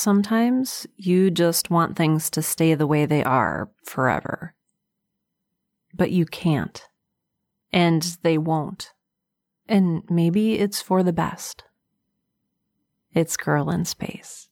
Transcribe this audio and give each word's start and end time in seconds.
sometimes 0.00 0.86
you 0.96 1.30
just 1.30 1.70
want 1.70 1.96
things 1.96 2.30
to 2.30 2.42
stay 2.42 2.74
the 2.74 2.86
way 2.86 3.06
they 3.06 3.22
are 3.22 3.70
forever. 3.84 4.54
But 5.94 6.10
you 6.10 6.24
can't. 6.24 6.82
And 7.72 8.16
they 8.22 8.38
won't. 8.38 8.92
And 9.68 10.02
maybe 10.08 10.58
it's 10.58 10.82
for 10.82 11.02
the 11.02 11.12
best. 11.12 11.64
It's 13.12 13.36
Girl 13.36 13.70
in 13.70 13.84
Space. 13.84 14.49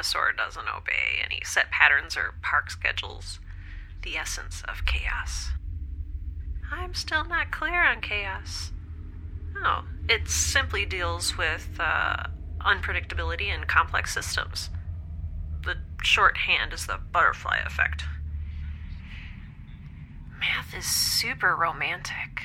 Tyrannosaur 0.00 0.36
doesn't 0.36 0.68
obey 0.68 1.22
any 1.24 1.40
set 1.44 1.70
patterns 1.70 2.16
or 2.16 2.34
park 2.42 2.70
schedules. 2.70 3.38
The 4.02 4.16
essence 4.16 4.62
of 4.68 4.86
chaos. 4.86 5.50
I'm 6.72 6.94
still 6.94 7.24
not 7.24 7.50
clear 7.50 7.84
on 7.84 8.00
chaos. 8.00 8.72
Oh, 9.62 9.84
it 10.08 10.28
simply 10.28 10.86
deals 10.86 11.36
with 11.36 11.68
uh, 11.78 12.24
unpredictability 12.60 13.46
and 13.46 13.66
complex 13.66 14.14
systems. 14.14 14.70
The 15.64 15.76
shorthand 16.02 16.72
is 16.72 16.86
the 16.86 16.98
butterfly 17.12 17.58
effect. 17.66 18.04
Math 20.38 20.74
is 20.74 20.86
super 20.86 21.54
romantic. 21.54 22.42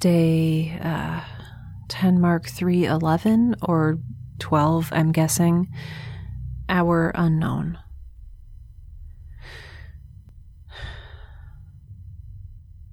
Day 0.00 0.78
uh, 0.82 1.20
10 1.88 2.20
Mark 2.20 2.46
3 2.46 2.86
11 2.86 3.56
or 3.62 3.98
12, 4.38 4.88
I'm 4.92 5.12
guessing. 5.12 5.68
Hour 6.68 7.12
unknown. 7.14 7.78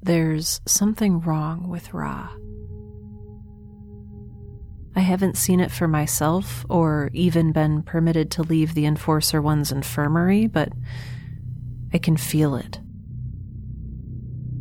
There's 0.02 0.62
something 0.66 1.20
wrong 1.22 1.68
with 1.68 1.94
Ra. 1.94 2.30
I 4.96 5.02
haven't 5.02 5.38
seen 5.38 5.60
it 5.60 5.72
for 5.72 5.88
myself 5.88 6.66
or 6.70 7.12
even 7.14 7.52
been 7.52 7.84
permitted 7.84 8.32
to 8.32 8.42
leave 8.44 8.74
the 8.74 8.86
Enforcer 8.86 9.42
One's 9.42 9.72
infirmary, 9.72 10.48
but 10.48 10.70
I 11.94 12.00
can 12.00 12.18
feel 12.18 12.56
it. 12.56 12.80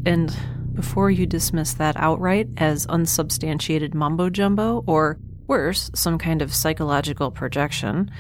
And 0.05 0.37
before 0.77 1.11
you 1.11 1.27
dismiss 1.27 1.75
that 1.75 1.97
outright 1.97 2.49
as 2.59 2.87
unsubstantiated 2.87 3.95
mumbo 3.95 4.31
jumbo 4.31 4.85
or, 4.87 5.19
worse, 5.49 5.91
some 5.95 6.19
kind 6.19 6.43
of 6.43 6.55
psychological 6.55 7.31
projection. 7.31 8.11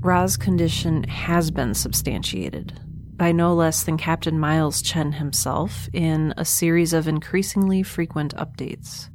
Ra's 0.00 0.36
condition 0.36 1.02
has 1.04 1.50
been 1.50 1.74
substantiated 1.74 2.80
by 3.16 3.32
no 3.32 3.54
less 3.54 3.82
than 3.82 3.98
Captain 3.98 4.38
Miles 4.38 4.80
Chen 4.80 5.12
himself 5.12 5.88
in 5.92 6.32
a 6.36 6.44
series 6.44 6.92
of 6.92 7.08
increasingly 7.08 7.82
frequent 7.82 8.34
updates. 8.36 9.08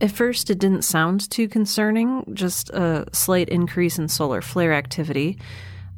At 0.00 0.10
first, 0.10 0.50
it 0.50 0.58
didn't 0.58 0.82
sound 0.82 1.30
too 1.30 1.46
concerning, 1.46 2.24
just 2.34 2.70
a 2.70 3.06
slight 3.12 3.50
increase 3.50 3.98
in 3.98 4.08
solar 4.08 4.40
flare 4.40 4.72
activity, 4.72 5.38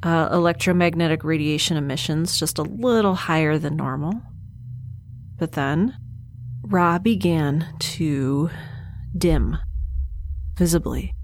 uh, 0.03 0.29
electromagnetic 0.33 1.23
radiation 1.23 1.77
emissions 1.77 2.37
just 2.37 2.59
a 2.59 2.63
little 2.63 3.15
higher 3.15 3.59
than 3.59 3.77
normal. 3.77 4.21
But 5.43 5.53
then, 5.55 5.97
Ra 6.63 7.01
began 7.01 7.75
to 7.97 8.49
dim, 9.19 9.59
visibly, 10.57 11.17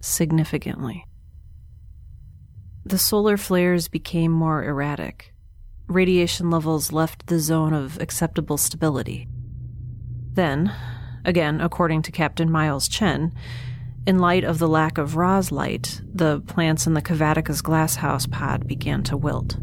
significantly. 0.00 1.04
The 2.84 2.98
solar 2.98 3.36
flares 3.36 3.88
became 3.88 4.30
more 4.30 4.62
erratic. 4.62 5.34
Radiation 5.88 6.50
levels 6.50 6.92
left 6.92 7.26
the 7.26 7.40
zone 7.40 7.72
of 7.72 8.00
acceptable 8.00 8.58
stability. 8.58 9.26
Then, 10.34 10.72
again, 11.24 11.60
according 11.60 12.02
to 12.02 12.12
Captain 12.12 12.48
Miles 12.48 12.86
Chen, 12.86 13.32
in 14.06 14.20
light 14.20 14.44
of 14.44 14.60
the 14.60 14.68
lack 14.68 14.98
of 14.98 15.16
Ra's 15.16 15.50
light, 15.50 16.00
the 16.04 16.42
plants 16.42 16.86
in 16.86 16.94
the 16.94 17.02
Kavatica's 17.02 17.60
glasshouse 17.60 18.28
pod 18.28 18.68
began 18.68 19.02
to 19.02 19.16
wilt. 19.16 19.56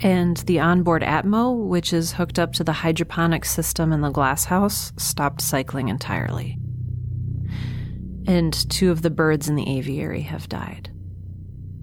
And 0.00 0.36
the 0.38 0.60
onboard 0.60 1.02
Atmo, 1.02 1.66
which 1.66 1.92
is 1.92 2.12
hooked 2.12 2.38
up 2.38 2.52
to 2.54 2.64
the 2.64 2.72
hydroponic 2.72 3.44
system 3.44 3.92
in 3.92 4.00
the 4.00 4.10
glasshouse, 4.10 4.92
stopped 4.96 5.40
cycling 5.40 5.88
entirely. 5.88 6.58
And 8.26 8.52
two 8.70 8.90
of 8.90 9.02
the 9.02 9.10
birds 9.10 9.48
in 9.48 9.54
the 9.54 9.78
aviary 9.78 10.22
have 10.22 10.48
died. 10.48 10.90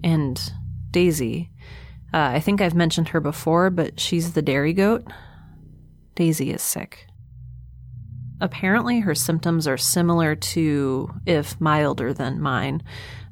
And 0.03 0.41
Daisy, 0.91 1.51
uh, 2.13 2.17
I 2.17 2.39
think 2.39 2.61
I've 2.61 2.75
mentioned 2.75 3.09
her 3.09 3.21
before, 3.21 3.69
but 3.69 3.99
she's 3.99 4.33
the 4.33 4.41
dairy 4.41 4.73
goat. 4.73 5.05
Daisy 6.15 6.51
is 6.51 6.61
sick. 6.61 7.07
Apparently, 8.41 9.01
her 9.01 9.13
symptoms 9.13 9.67
are 9.67 9.77
similar 9.77 10.35
to, 10.35 11.13
if 11.27 11.61
milder 11.61 12.11
than 12.11 12.41
mine, 12.41 12.81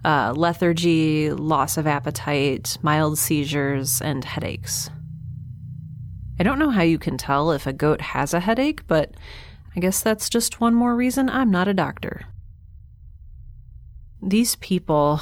uh, 0.05 0.33
lethargy, 0.35 1.31
loss 1.31 1.77
of 1.77 1.87
appetite, 1.87 2.77
mild 2.81 3.17
seizures, 3.17 4.01
and 4.01 4.23
headaches. 4.23 4.89
I 6.39 6.43
don't 6.43 6.59
know 6.59 6.69
how 6.69 6.83
you 6.83 6.97
can 6.97 7.17
tell 7.17 7.51
if 7.51 7.67
a 7.67 7.73
goat 7.73 7.99
has 7.99 8.33
a 8.33 8.39
headache, 8.39 8.87
but 8.87 9.13
I 9.75 9.79
guess 9.79 10.01
that's 10.01 10.29
just 10.29 10.61
one 10.61 10.73
more 10.73 10.95
reason 10.95 11.29
I'm 11.29 11.51
not 11.51 11.67
a 11.67 11.73
doctor. 11.73 12.25
These 14.21 14.55
people, 14.57 15.21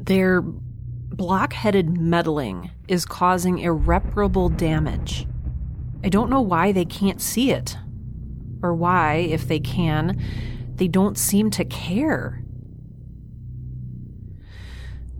their 0.00 0.42
blockheaded 0.42 1.98
meddling 1.98 2.70
is 2.88 3.04
causing 3.04 3.58
irreparable 3.58 4.48
damage. 4.48 5.26
I 6.02 6.08
don't 6.08 6.30
know 6.30 6.40
why 6.40 6.72
they 6.72 6.84
can't 6.84 7.20
see 7.20 7.50
it, 7.50 7.76
or 8.62 8.72
why, 8.72 9.16
if 9.16 9.46
they 9.46 9.60
can, 9.60 10.20
they 10.80 10.88
don't 10.88 11.18
seem 11.18 11.50
to 11.50 11.64
care. 11.66 12.42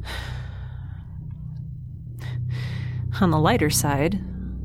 On 3.21 3.31
the 3.31 3.39
lighter 3.39 3.69
side, 3.69 4.25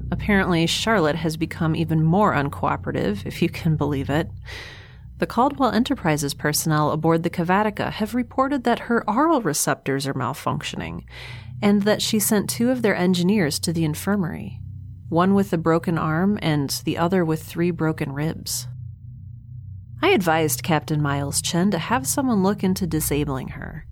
apparently 0.09 0.65
Charlotte 0.65 1.17
has 1.17 1.35
become 1.35 1.75
even 1.75 2.01
more 2.01 2.33
uncooperative, 2.33 3.25
if 3.25 3.41
you 3.41 3.49
can 3.49 3.75
believe 3.75 4.09
it. 4.09 4.29
The 5.17 5.27
Caldwell 5.27 5.71
Enterprises 5.71 6.33
personnel 6.33 6.91
aboard 6.91 7.23
the 7.23 7.29
Kavatica 7.29 7.91
have 7.91 8.15
reported 8.15 8.63
that 8.63 8.79
her 8.79 9.03
aural 9.09 9.41
receptors 9.41 10.07
are 10.07 10.13
malfunctioning, 10.13 11.03
and 11.61 11.81
that 11.81 12.01
she 12.01 12.19
sent 12.19 12.49
two 12.49 12.71
of 12.71 12.81
their 12.81 12.95
engineers 12.95 13.59
to 13.59 13.73
the 13.73 13.83
infirmary 13.83 14.61
one 15.09 15.35
with 15.35 15.53
a 15.53 15.57
broken 15.57 15.97
arm 15.97 16.39
and 16.41 16.81
the 16.83 16.97
other 16.97 17.23
with 17.23 17.43
three 17.43 17.69
broken 17.69 18.11
ribs. 18.11 18.67
I 20.05 20.09
advised 20.09 20.61
Captain 20.61 21.01
Miles 21.01 21.41
Chen 21.41 21.71
to 21.71 21.79
have 21.79 22.05
someone 22.05 22.43
look 22.43 22.63
into 22.63 22.85
disabling 22.85 23.47
her. 23.47 23.87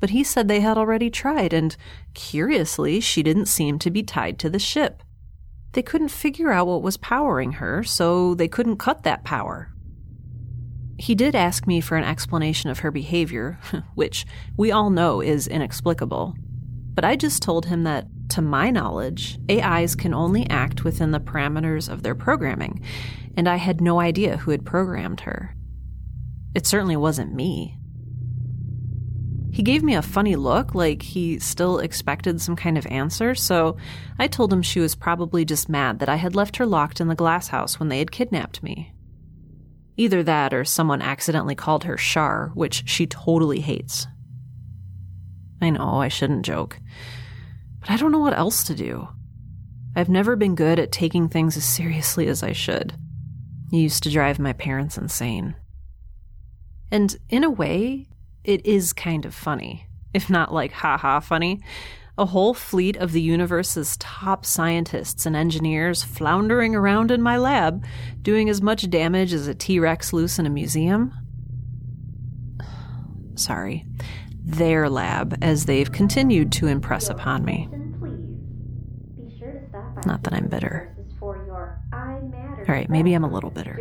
But 0.00 0.10
he 0.10 0.22
said 0.22 0.48
they 0.48 0.60
had 0.60 0.76
already 0.76 1.08
tried, 1.08 1.54
and 1.54 1.74
curiously, 2.12 3.00
she 3.00 3.22
didn't 3.22 3.46
seem 3.46 3.78
to 3.78 3.90
be 3.90 4.02
tied 4.02 4.38
to 4.40 4.50
the 4.50 4.58
ship. 4.58 5.02
They 5.72 5.80
couldn't 5.80 6.10
figure 6.10 6.52
out 6.52 6.66
what 6.66 6.82
was 6.82 6.98
powering 6.98 7.52
her, 7.52 7.82
so 7.82 8.34
they 8.34 8.48
couldn't 8.48 8.76
cut 8.76 9.02
that 9.04 9.24
power. 9.24 9.72
He 10.98 11.14
did 11.14 11.34
ask 11.34 11.66
me 11.66 11.80
for 11.80 11.96
an 11.96 12.04
explanation 12.04 12.68
of 12.68 12.80
her 12.80 12.90
behavior, 12.90 13.58
which 13.94 14.26
we 14.58 14.70
all 14.70 14.90
know 14.90 15.22
is 15.22 15.48
inexplicable. 15.48 16.34
But 16.92 17.06
I 17.06 17.16
just 17.16 17.42
told 17.42 17.64
him 17.64 17.84
that, 17.84 18.08
to 18.30 18.42
my 18.42 18.70
knowledge, 18.70 19.38
AIs 19.50 19.94
can 19.94 20.12
only 20.12 20.50
act 20.50 20.84
within 20.84 21.12
the 21.12 21.20
parameters 21.20 21.88
of 21.88 22.02
their 22.02 22.14
programming, 22.14 22.82
and 23.36 23.48
I 23.48 23.56
had 23.56 23.80
no 23.80 24.00
idea 24.00 24.38
who 24.38 24.50
had 24.50 24.64
programmed 24.64 25.20
her. 25.20 25.54
It 26.54 26.66
certainly 26.66 26.96
wasn't 26.96 27.34
me. 27.34 27.78
He 29.52 29.62
gave 29.62 29.82
me 29.82 29.94
a 29.94 30.02
funny 30.02 30.36
look, 30.36 30.74
like 30.74 31.02
he 31.02 31.38
still 31.38 31.78
expected 31.78 32.40
some 32.40 32.56
kind 32.56 32.76
of 32.76 32.86
answer, 32.86 33.34
so 33.34 33.76
I 34.18 34.26
told 34.26 34.52
him 34.52 34.60
she 34.60 34.80
was 34.80 34.94
probably 34.94 35.44
just 35.46 35.68
mad 35.68 35.98
that 36.00 36.08
I 36.08 36.16
had 36.16 36.34
left 36.34 36.56
her 36.56 36.66
locked 36.66 37.00
in 37.00 37.08
the 37.08 37.14
glass 37.14 37.48
house 37.48 37.80
when 37.80 37.88
they 37.88 37.98
had 37.98 38.10
kidnapped 38.10 38.62
me. 38.62 38.92
Either 39.96 40.22
that 40.22 40.52
or 40.52 40.64
someone 40.64 41.00
accidentally 41.00 41.54
called 41.54 41.84
her 41.84 41.96
Shar, 41.96 42.50
which 42.54 42.82
she 42.86 43.06
totally 43.06 43.60
hates. 43.60 44.06
I 45.62 45.70
know 45.70 46.02
I 46.02 46.08
shouldn't 46.08 46.44
joke, 46.44 46.78
but 47.80 47.90
I 47.90 47.96
don't 47.96 48.12
know 48.12 48.18
what 48.18 48.36
else 48.36 48.62
to 48.64 48.74
do. 48.74 49.08
I've 49.94 50.10
never 50.10 50.36
been 50.36 50.54
good 50.54 50.78
at 50.78 50.92
taking 50.92 51.30
things 51.30 51.56
as 51.56 51.64
seriously 51.64 52.28
as 52.28 52.42
I 52.42 52.52
should. 52.52 52.92
It 53.72 53.76
used 53.76 54.02
to 54.04 54.10
drive 54.10 54.38
my 54.38 54.52
parents 54.52 54.96
insane. 54.96 55.56
And 56.90 57.16
in 57.28 57.44
a 57.44 57.50
way, 57.50 58.08
it 58.44 58.64
is 58.64 58.92
kind 58.92 59.24
of 59.24 59.34
funny, 59.34 59.88
if 60.14 60.30
not 60.30 60.54
like 60.54 60.72
haha 60.72 61.20
funny. 61.20 61.60
A 62.18 62.24
whole 62.24 62.54
fleet 62.54 62.96
of 62.96 63.12
the 63.12 63.20
universe's 63.20 63.96
top 63.98 64.46
scientists 64.46 65.26
and 65.26 65.36
engineers 65.36 66.02
floundering 66.02 66.74
around 66.74 67.10
in 67.10 67.20
my 67.20 67.36
lab, 67.36 67.84
doing 68.22 68.48
as 68.48 68.62
much 68.62 68.88
damage 68.88 69.34
as 69.34 69.48
a 69.48 69.54
T 69.54 69.78
Rex 69.78 70.12
loose 70.12 70.38
in 70.38 70.46
a 70.46 70.50
museum. 70.50 71.12
Sorry, 73.34 73.84
their 74.42 74.88
lab, 74.88 75.36
as 75.42 75.66
they've 75.66 75.92
continued 75.92 76.52
to 76.52 76.68
impress 76.68 77.10
upon 77.10 77.44
me. 77.44 77.68
Not 80.06 80.22
that 80.22 80.32
I'm 80.32 80.46
bitter. 80.46 80.95
Alright, 82.68 82.90
maybe 82.90 83.14
I'm 83.14 83.24
a 83.24 83.32
little 83.32 83.50
bitter. 83.50 83.78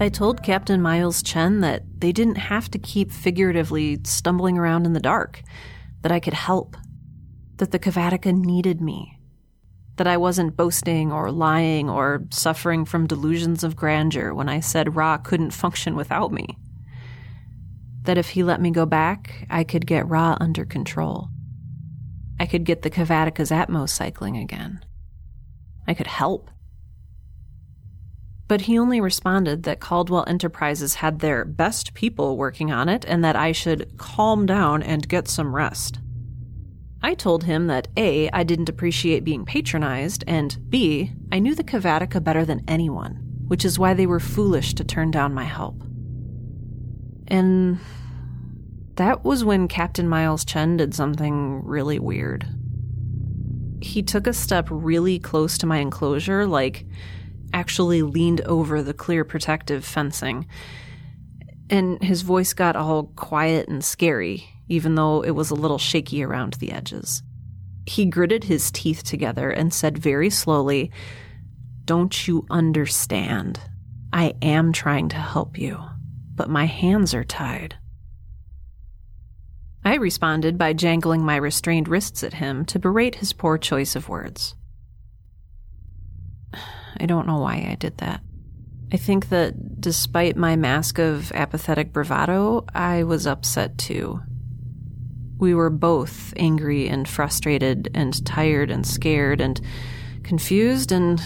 I 0.00 0.08
told 0.08 0.42
Captain 0.42 0.82
Miles 0.82 1.22
Chen 1.22 1.60
that 1.60 1.82
they 1.98 2.12
didn't 2.12 2.36
have 2.36 2.70
to 2.70 2.78
keep 2.78 3.10
figuratively 3.10 3.98
stumbling 4.04 4.58
around 4.58 4.86
in 4.86 4.92
the 4.92 5.00
dark, 5.00 5.42
that 6.02 6.12
I 6.12 6.20
could 6.20 6.34
help, 6.34 6.76
that 7.56 7.72
the 7.72 7.78
Kavatica 7.78 8.32
needed 8.32 8.80
me, 8.80 9.18
that 9.96 10.06
I 10.06 10.16
wasn't 10.16 10.56
boasting 10.56 11.10
or 11.10 11.32
lying 11.32 11.90
or 11.90 12.24
suffering 12.30 12.84
from 12.84 13.06
delusions 13.06 13.64
of 13.64 13.74
grandeur 13.74 14.32
when 14.34 14.48
I 14.48 14.60
said 14.60 14.94
Ra 14.94 15.16
couldn't 15.16 15.50
function 15.50 15.96
without 15.96 16.30
me. 16.30 16.58
That 18.02 18.18
if 18.18 18.30
he 18.30 18.42
let 18.42 18.60
me 18.60 18.70
go 18.70 18.86
back, 18.86 19.46
I 19.50 19.64
could 19.64 19.86
get 19.86 20.08
Ra 20.08 20.36
under 20.40 20.64
control. 20.64 21.30
I 22.38 22.46
could 22.46 22.64
get 22.64 22.82
the 22.82 22.90
Kavatica's 22.90 23.50
Atmos 23.50 23.88
cycling 23.88 24.36
again. 24.36 24.80
I 25.88 25.94
could 25.94 26.06
help. 26.06 26.50
But 28.46 28.62
he 28.62 28.78
only 28.78 29.00
responded 29.00 29.64
that 29.64 29.80
Caldwell 29.80 30.24
Enterprises 30.26 30.94
had 30.94 31.18
their 31.18 31.44
best 31.44 31.94
people 31.94 32.36
working 32.36 32.70
on 32.70 32.88
it 32.88 33.04
and 33.06 33.24
that 33.24 33.36
I 33.36 33.52
should 33.52 33.96
calm 33.98 34.46
down 34.46 34.82
and 34.82 35.08
get 35.08 35.28
some 35.28 35.54
rest. 35.54 35.98
I 37.02 37.14
told 37.14 37.44
him 37.44 37.66
that 37.68 37.88
A, 37.96 38.28
I 38.30 38.42
didn't 38.42 38.68
appreciate 38.68 39.24
being 39.24 39.44
patronized, 39.44 40.24
and 40.26 40.58
B, 40.68 41.12
I 41.30 41.38
knew 41.38 41.54
the 41.54 41.62
Kavatica 41.62 42.22
better 42.22 42.44
than 42.44 42.64
anyone, 42.66 43.22
which 43.46 43.64
is 43.64 43.78
why 43.78 43.94
they 43.94 44.06
were 44.06 44.18
foolish 44.20 44.74
to 44.74 44.84
turn 44.84 45.10
down 45.10 45.32
my 45.32 45.44
help. 45.44 45.82
And 47.28 47.78
that 48.96 49.24
was 49.24 49.44
when 49.44 49.68
Captain 49.68 50.08
Miles 50.08 50.44
Chen 50.44 50.76
did 50.76 50.94
something 50.94 51.64
really 51.64 51.98
weird. 51.98 52.46
He 53.80 54.02
took 54.02 54.26
a 54.26 54.32
step 54.32 54.68
really 54.70 55.18
close 55.18 55.58
to 55.58 55.66
my 55.66 55.78
enclosure, 55.78 56.46
like 56.46 56.84
actually 57.52 58.02
leaned 58.02 58.40
over 58.42 58.82
the 58.82 58.94
clear 58.94 59.24
protective 59.24 59.84
fencing. 59.84 60.46
And 61.70 62.02
his 62.02 62.22
voice 62.22 62.52
got 62.52 62.76
all 62.76 63.04
quiet 63.16 63.68
and 63.68 63.84
scary, 63.84 64.48
even 64.68 64.94
though 64.94 65.22
it 65.22 65.30
was 65.30 65.50
a 65.50 65.54
little 65.54 65.78
shaky 65.78 66.22
around 66.22 66.54
the 66.54 66.72
edges. 66.72 67.22
He 67.86 68.04
gritted 68.04 68.44
his 68.44 68.70
teeth 68.70 69.02
together 69.02 69.50
and 69.50 69.72
said 69.72 69.98
very 69.98 70.30
slowly, 70.30 70.90
Don't 71.84 72.26
you 72.26 72.46
understand? 72.50 73.60
I 74.12 74.34
am 74.42 74.72
trying 74.72 75.08
to 75.10 75.16
help 75.16 75.58
you, 75.58 75.80
but 76.34 76.50
my 76.50 76.66
hands 76.66 77.14
are 77.14 77.24
tied. 77.24 77.76
I 79.84 79.94
responded 79.94 80.58
by 80.58 80.72
jangling 80.72 81.24
my 81.24 81.36
restrained 81.36 81.88
wrists 81.88 82.22
at 82.22 82.34
him 82.34 82.64
to 82.66 82.78
berate 82.78 83.16
his 83.16 83.32
poor 83.32 83.58
choice 83.58 83.96
of 83.96 84.08
words. 84.08 84.54
I 87.00 87.06
don't 87.06 87.26
know 87.26 87.38
why 87.38 87.68
I 87.70 87.76
did 87.78 87.98
that. 87.98 88.20
I 88.92 88.96
think 88.96 89.28
that 89.28 89.80
despite 89.80 90.36
my 90.36 90.56
mask 90.56 90.98
of 90.98 91.30
apathetic 91.32 91.92
bravado, 91.92 92.64
I 92.74 93.04
was 93.04 93.26
upset 93.26 93.76
too. 93.76 94.20
We 95.38 95.54
were 95.54 95.70
both 95.70 96.32
angry 96.36 96.88
and 96.88 97.06
frustrated 97.06 97.90
and 97.94 98.24
tired 98.26 98.70
and 98.70 98.86
scared 98.86 99.40
and 99.40 99.60
confused, 100.24 100.90
and, 100.90 101.22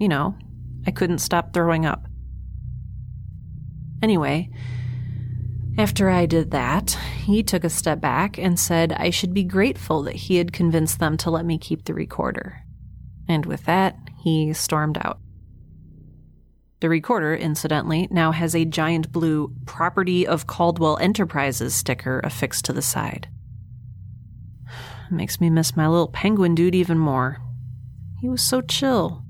you 0.00 0.08
know, 0.08 0.34
I 0.86 0.90
couldn't 0.90 1.18
stop 1.18 1.52
throwing 1.52 1.86
up. 1.86 2.06
Anyway, 4.02 4.50
after 5.78 6.10
I 6.10 6.26
did 6.26 6.50
that, 6.50 6.98
he 7.24 7.44
took 7.44 7.62
a 7.62 7.70
step 7.70 8.00
back 8.00 8.36
and 8.36 8.58
said 8.58 8.92
I 8.92 9.10
should 9.10 9.32
be 9.32 9.44
grateful 9.44 10.02
that 10.02 10.16
he 10.16 10.36
had 10.36 10.52
convinced 10.52 10.98
them 10.98 11.16
to 11.18 11.30
let 11.30 11.46
me 11.46 11.56
keep 11.56 11.84
the 11.84 11.94
recorder. 11.94 12.62
And 13.28 13.46
with 13.46 13.64
that, 13.66 13.96
he 14.18 14.52
stormed 14.52 14.98
out. 15.00 15.20
The 16.80 16.88
recorder, 16.88 17.34
incidentally, 17.34 18.08
now 18.10 18.32
has 18.32 18.54
a 18.54 18.64
giant 18.64 19.12
blue 19.12 19.54
Property 19.66 20.26
of 20.26 20.46
Caldwell 20.46 20.98
Enterprises 20.98 21.74
sticker 21.74 22.20
affixed 22.24 22.64
to 22.66 22.72
the 22.72 22.82
side. 22.82 23.28
Makes 25.10 25.40
me 25.40 25.48
miss 25.48 25.76
my 25.76 25.86
little 25.86 26.08
penguin 26.08 26.54
dude 26.54 26.74
even 26.74 26.98
more. 26.98 27.38
He 28.20 28.28
was 28.28 28.42
so 28.42 28.60
chill. 28.60 29.24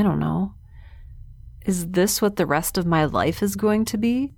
I 0.00 0.02
don't 0.02 0.18
know. 0.18 0.54
Is 1.66 1.88
this 1.88 2.22
what 2.22 2.36
the 2.36 2.46
rest 2.46 2.78
of 2.78 2.86
my 2.86 3.04
life 3.04 3.42
is 3.42 3.54
going 3.54 3.84
to 3.84 3.98
be? 3.98 4.32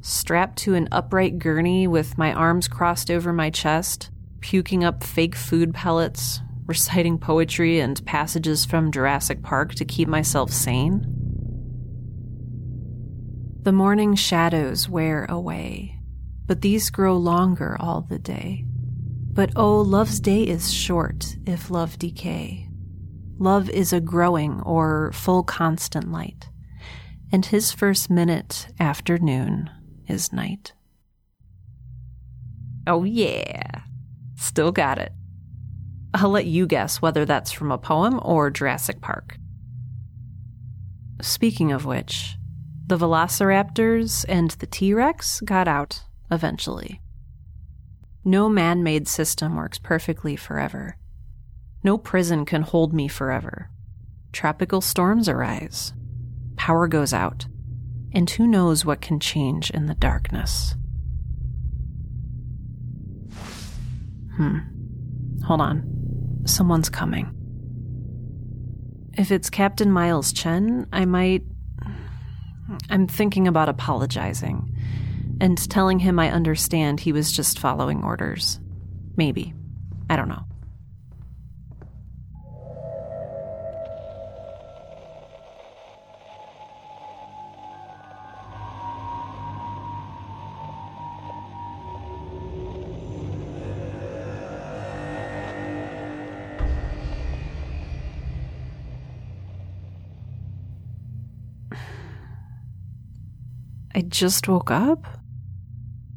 strapped 0.00 0.58
to 0.58 0.76
an 0.76 0.88
upright 0.92 1.40
gurney 1.40 1.88
with 1.88 2.16
my 2.16 2.32
arms 2.32 2.68
crossed 2.68 3.10
over 3.10 3.32
my 3.32 3.50
chest, 3.50 4.10
puking 4.38 4.84
up 4.84 5.02
fake 5.02 5.34
food 5.34 5.74
pellets, 5.74 6.40
reciting 6.66 7.18
poetry 7.18 7.80
and 7.80 8.06
passages 8.06 8.64
from 8.64 8.92
Jurassic 8.92 9.42
Park 9.42 9.74
to 9.74 9.84
keep 9.84 10.06
myself 10.06 10.52
sane. 10.52 11.04
The 13.62 13.72
morning 13.72 14.14
shadows 14.14 14.88
wear 14.88 15.24
away, 15.24 15.98
but 16.46 16.60
these 16.60 16.90
grow 16.90 17.16
longer 17.16 17.76
all 17.80 18.02
the 18.02 18.20
day. 18.20 18.64
But 19.32 19.50
oh, 19.56 19.80
love's 19.80 20.20
day 20.20 20.44
is 20.44 20.72
short 20.72 21.36
if 21.44 21.72
love 21.72 21.98
decay. 21.98 22.65
Love 23.38 23.68
is 23.70 23.92
a 23.92 24.00
growing 24.00 24.60
or 24.62 25.12
full 25.12 25.42
constant 25.42 26.10
light, 26.10 26.48
and 27.30 27.46
his 27.46 27.70
first 27.72 28.08
minute 28.08 28.68
after 28.80 29.18
noon 29.18 29.70
is 30.08 30.32
night. 30.32 30.72
Oh, 32.86 33.04
yeah. 33.04 33.82
Still 34.36 34.72
got 34.72 34.98
it. 34.98 35.12
I'll 36.14 36.30
let 36.30 36.46
you 36.46 36.66
guess 36.66 37.02
whether 37.02 37.24
that's 37.24 37.52
from 37.52 37.70
a 37.70 37.78
poem 37.78 38.20
or 38.22 38.50
Jurassic 38.50 39.00
Park. 39.00 39.36
Speaking 41.20 41.72
of 41.72 41.84
which, 41.84 42.36
the 42.86 42.96
velociraptors 42.96 44.24
and 44.28 44.52
the 44.52 44.66
T 44.66 44.94
Rex 44.94 45.40
got 45.40 45.68
out 45.68 46.04
eventually. 46.30 47.00
No 48.24 48.48
man 48.48 48.82
made 48.82 49.08
system 49.08 49.56
works 49.56 49.78
perfectly 49.78 50.36
forever. 50.36 50.96
No 51.82 51.98
prison 51.98 52.44
can 52.44 52.62
hold 52.62 52.92
me 52.92 53.08
forever. 53.08 53.70
Tropical 54.32 54.80
storms 54.80 55.28
arise. 55.28 55.92
Power 56.56 56.88
goes 56.88 57.12
out 57.12 57.46
and 58.16 58.30
who 58.30 58.46
knows 58.46 58.82
what 58.82 59.02
can 59.02 59.20
change 59.20 59.70
in 59.70 59.84
the 59.86 59.94
darkness. 59.94 60.74
Hmm. 64.36 64.58
Hold 65.44 65.60
on. 65.60 65.92
someone's 66.46 66.88
coming. 66.88 67.30
If 69.18 69.30
it's 69.30 69.50
Captain 69.50 69.92
Miles 69.92 70.32
Chen, 70.32 70.86
I 70.94 71.04
might. 71.04 71.42
I'm 72.88 73.06
thinking 73.06 73.46
about 73.46 73.68
apologizing 73.68 74.74
and 75.40 75.58
telling 75.70 75.98
him 75.98 76.18
I 76.18 76.30
understand 76.30 77.00
he 77.00 77.12
was 77.12 77.32
just 77.32 77.58
following 77.58 78.02
orders. 78.02 78.60
Maybe. 79.16 79.52
I 80.08 80.16
don't 80.16 80.28
know. 80.28 80.45
I 103.96 104.02
just 104.02 104.46
woke 104.46 104.70
up, 104.70 105.06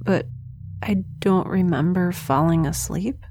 but 0.04 0.26
I 0.84 1.06
don't 1.20 1.48
remember 1.48 2.12
falling 2.12 2.66
asleep. 2.66 3.26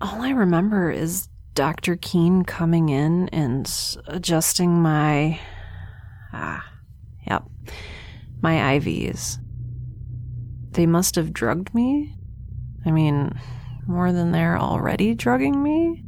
All 0.00 0.20
I 0.20 0.30
remember 0.30 0.90
is 0.90 1.28
Dr. 1.54 1.94
Keane 1.94 2.42
coming 2.42 2.88
in 2.88 3.28
and 3.28 3.72
adjusting 4.08 4.82
my. 4.82 5.38
Ah, 6.32 6.68
yep, 7.24 7.44
my 8.42 8.54
IVs. 8.78 9.38
They 10.72 10.86
must 10.86 11.14
have 11.14 11.32
drugged 11.32 11.72
me. 11.72 12.16
I 12.84 12.90
mean, 12.90 13.38
more 13.86 14.10
than 14.10 14.32
they're 14.32 14.58
already 14.58 15.14
drugging 15.14 15.62
me. 15.62 16.02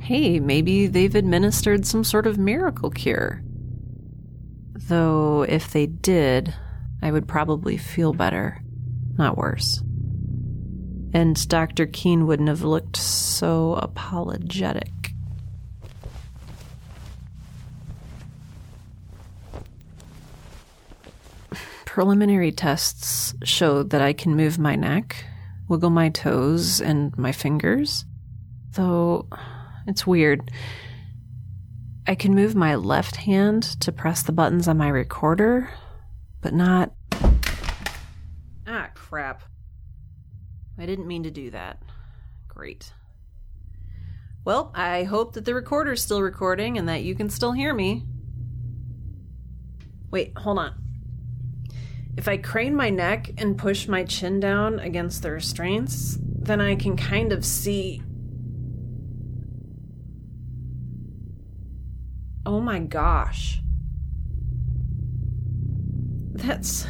Hey, 0.00 0.40
maybe 0.40 0.86
they've 0.86 1.14
administered 1.14 1.84
some 1.84 2.02
sort 2.02 2.26
of 2.26 2.38
miracle 2.38 2.88
cure. 2.88 3.42
Though, 4.88 5.42
if 5.42 5.70
they 5.72 5.86
did, 5.86 6.54
I 7.02 7.10
would 7.10 7.26
probably 7.26 7.76
feel 7.76 8.12
better, 8.12 8.60
not 9.16 9.36
worse. 9.36 9.82
And 11.14 11.48
Dr. 11.48 11.86
Keane 11.86 12.26
wouldn't 12.26 12.48
have 12.48 12.62
looked 12.62 12.96
so 12.96 13.74
apologetic. 13.74 14.90
Preliminary 21.84 22.52
tests 22.52 23.34
showed 23.44 23.90
that 23.90 24.00
I 24.00 24.14
can 24.14 24.34
move 24.34 24.58
my 24.58 24.76
neck, 24.76 25.26
wiggle 25.68 25.90
my 25.90 26.08
toes, 26.08 26.80
and 26.80 27.16
my 27.18 27.32
fingers. 27.32 28.06
Though, 28.72 29.28
it's 29.86 30.06
weird. 30.06 30.50
I 32.06 32.14
can 32.16 32.34
move 32.34 32.54
my 32.56 32.74
left 32.74 33.16
hand 33.16 33.62
to 33.80 33.92
press 33.92 34.22
the 34.22 34.32
buttons 34.32 34.66
on 34.66 34.76
my 34.76 34.88
recorder, 34.88 35.70
but 36.40 36.52
not. 36.52 36.92
Ah, 38.66 38.90
crap. 38.94 39.44
I 40.78 40.86
didn't 40.86 41.06
mean 41.06 41.22
to 41.22 41.30
do 41.30 41.50
that. 41.50 41.80
Great. 42.48 42.92
Well, 44.44 44.72
I 44.74 45.04
hope 45.04 45.34
that 45.34 45.44
the 45.44 45.54
recorder's 45.54 46.02
still 46.02 46.22
recording 46.22 46.76
and 46.76 46.88
that 46.88 47.04
you 47.04 47.14
can 47.14 47.30
still 47.30 47.52
hear 47.52 47.72
me. 47.72 48.04
Wait, 50.10 50.36
hold 50.36 50.58
on. 50.58 50.74
If 52.16 52.26
I 52.26 52.36
crane 52.36 52.74
my 52.74 52.90
neck 52.90 53.30
and 53.38 53.56
push 53.56 53.86
my 53.86 54.04
chin 54.04 54.40
down 54.40 54.80
against 54.80 55.22
the 55.22 55.30
restraints, 55.30 56.18
then 56.20 56.60
I 56.60 56.74
can 56.74 56.96
kind 56.96 57.32
of 57.32 57.44
see 57.44 58.02
Oh 62.44 62.60
my 62.60 62.80
gosh. 62.80 63.60
That's. 66.32 66.86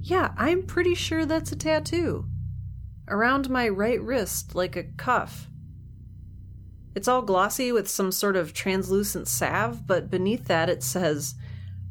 Yeah, 0.00 0.32
I'm 0.36 0.62
pretty 0.62 0.94
sure 0.94 1.26
that's 1.26 1.52
a 1.52 1.56
tattoo. 1.56 2.26
Around 3.08 3.50
my 3.50 3.68
right 3.68 4.00
wrist, 4.00 4.54
like 4.54 4.76
a 4.76 4.84
cuff. 4.84 5.48
It's 6.94 7.08
all 7.08 7.22
glossy 7.22 7.72
with 7.72 7.88
some 7.88 8.12
sort 8.12 8.36
of 8.36 8.52
translucent 8.52 9.28
salve, 9.28 9.86
but 9.86 10.10
beneath 10.10 10.46
that 10.46 10.68
it 10.68 10.82
says, 10.82 11.34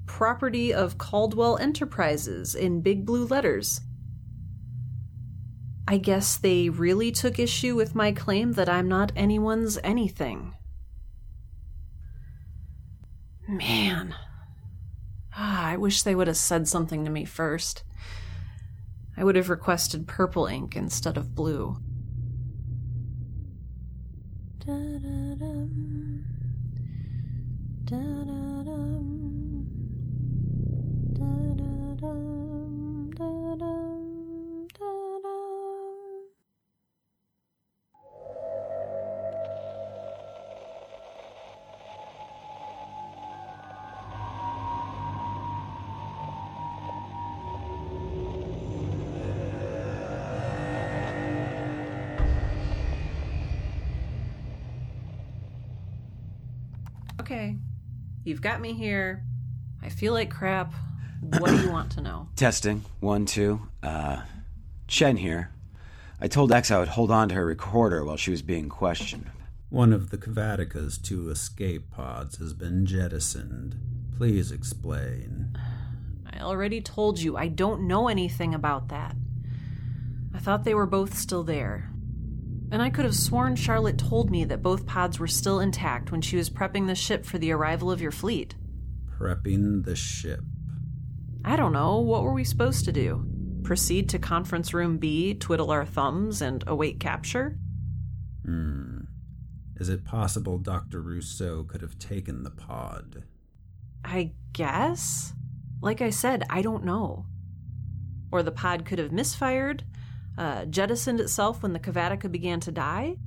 Property 0.06 0.74
of 0.74 0.98
Caldwell 0.98 1.58
Enterprises 1.58 2.56
in 2.56 2.82
big 2.82 3.06
blue 3.06 3.26
letters. 3.26 3.82
I 5.88 5.98
guess 5.98 6.38
they 6.38 6.70
really 6.70 7.12
took 7.12 7.40
issue 7.40 7.76
with 7.76 7.96
my 7.96 8.12
claim 8.12 8.54
that 8.54 8.70
I'm 8.70 8.88
not 8.88 9.12
anyone's 9.16 9.80
anything. 9.84 10.54
Man. 13.50 14.14
Ah, 15.36 15.66
I 15.66 15.78
wish 15.78 16.04
they 16.04 16.14
would 16.14 16.28
have 16.28 16.38
said 16.38 16.68
something 16.68 17.04
to 17.04 17.10
me 17.10 17.26
first. 17.26 17.84
I 19.18 19.24
would 19.24 19.36
have 19.36 19.50
requested 19.50 20.08
purple 20.08 20.46
ink 20.46 20.76
instead 20.76 21.18
of 21.18 21.34
blue. 21.34 21.78
Da-da-dum. 24.60 26.26
Da-da-dum. 27.86 29.66
Da-da-dum. 33.18 33.89
You've 58.30 58.44
got 58.44 58.62
me 58.62 58.74
here. 58.74 59.24
I 59.82 59.90
feel 59.90 60.14
like 60.14 60.30
crap. 60.30 60.72
What 61.40 61.50
do 61.50 61.64
you 61.64 61.72
want 61.72 61.92
to 61.94 62.02
know? 62.02 62.28
Testing. 62.36 62.86
One, 63.00 63.26
two. 63.26 63.60
Uh, 63.82 64.22
Chen 64.88 65.18
here. 65.18 65.50
I 66.22 66.28
told 66.28 66.52
X 66.52 66.70
I 66.70 66.78
would 66.78 66.90
hold 66.90 67.10
on 67.10 67.30
to 67.30 67.36
her 67.36 67.44
recorder 67.44 68.06
while 68.06 68.18
she 68.18 68.30
was 68.30 68.44
being 68.44 68.70
questioned. 68.70 69.32
One 69.72 69.92
of 69.92 70.12
the 70.12 70.18
Kavatica's 70.20 71.00
two 71.00 71.32
escape 71.32 71.90
pods 71.90 72.38
has 72.38 72.54
been 72.54 72.86
jettisoned. 72.86 73.78
Please 74.16 74.52
explain. 74.52 75.58
I 76.32 76.40
already 76.42 76.82
told 76.82 77.18
you 77.20 77.36
I 77.36 77.48
don't 77.48 77.88
know 77.88 78.10
anything 78.10 78.54
about 78.54 78.90
that. 78.90 79.16
I 80.36 80.38
thought 80.38 80.66
they 80.66 80.76
were 80.76 80.86
both 80.86 81.18
still 81.18 81.44
there. 81.44 81.90
And 82.72 82.82
I 82.82 82.90
could 82.90 83.06
have 83.06 83.16
sworn 83.16 83.56
Charlotte 83.56 83.98
told 83.98 84.30
me 84.30 84.44
that 84.46 84.62
both 84.62 84.86
pods 84.86 85.20
were 85.20 85.28
still 85.28 85.60
intact 85.60 86.12
when 86.12 86.22
she 86.22 86.38
was 86.38 86.50
prepping 86.50 86.86
the 86.88 86.96
ship 86.96 87.26
for 87.26 87.38
the 87.38 87.52
arrival 87.52 87.90
of 87.92 88.02
your 88.02 88.12
fleet. 88.12 88.56
Prepping 89.20 89.86
the 89.86 89.96
ship. 89.96 90.42
I 91.44 91.56
don't 91.56 91.74
know. 91.74 92.00
What 92.00 92.24
were 92.24 92.34
we 92.34 92.44
supposed 92.44 92.86
to 92.86 92.92
do? 92.92 93.26
Proceed 93.64 94.10
to 94.10 94.20
conference 94.20 94.74
room 94.74 94.98
B, 94.98 95.34
twiddle 95.34 95.72
our 95.72 95.86
thumbs, 95.86 96.42
and 96.42 96.64
await 96.68 97.00
capture? 97.00 97.58
Hmm. 98.46 99.00
Is 99.78 99.90
it 99.90 100.06
possible 100.06 100.58
Dr. 100.58 101.02
Rousseau 101.02 101.64
could 101.64 101.82
have 101.82 101.98
taken 101.98 102.44
the 102.44 102.50
pod? 102.52 103.24
I 104.04 104.34
guess? 104.54 105.34
Like 105.82 106.02
I 106.02 106.10
said, 106.10 106.44
I 106.50 106.62
don't 106.62 106.84
know. 106.84 107.26
Or 108.32 108.44
the 108.44 108.52
pod 108.52 108.86
could 108.86 109.00
have 109.00 109.12
misfired, 109.12 109.84
uh, 110.40 110.66
jettisoned 110.66 111.20
itself 111.20 111.62
when 111.62 111.74
the 111.74 111.80
Kavatica 111.80 112.32
began 112.32 112.60
to 112.62 112.72
die. 112.72 113.18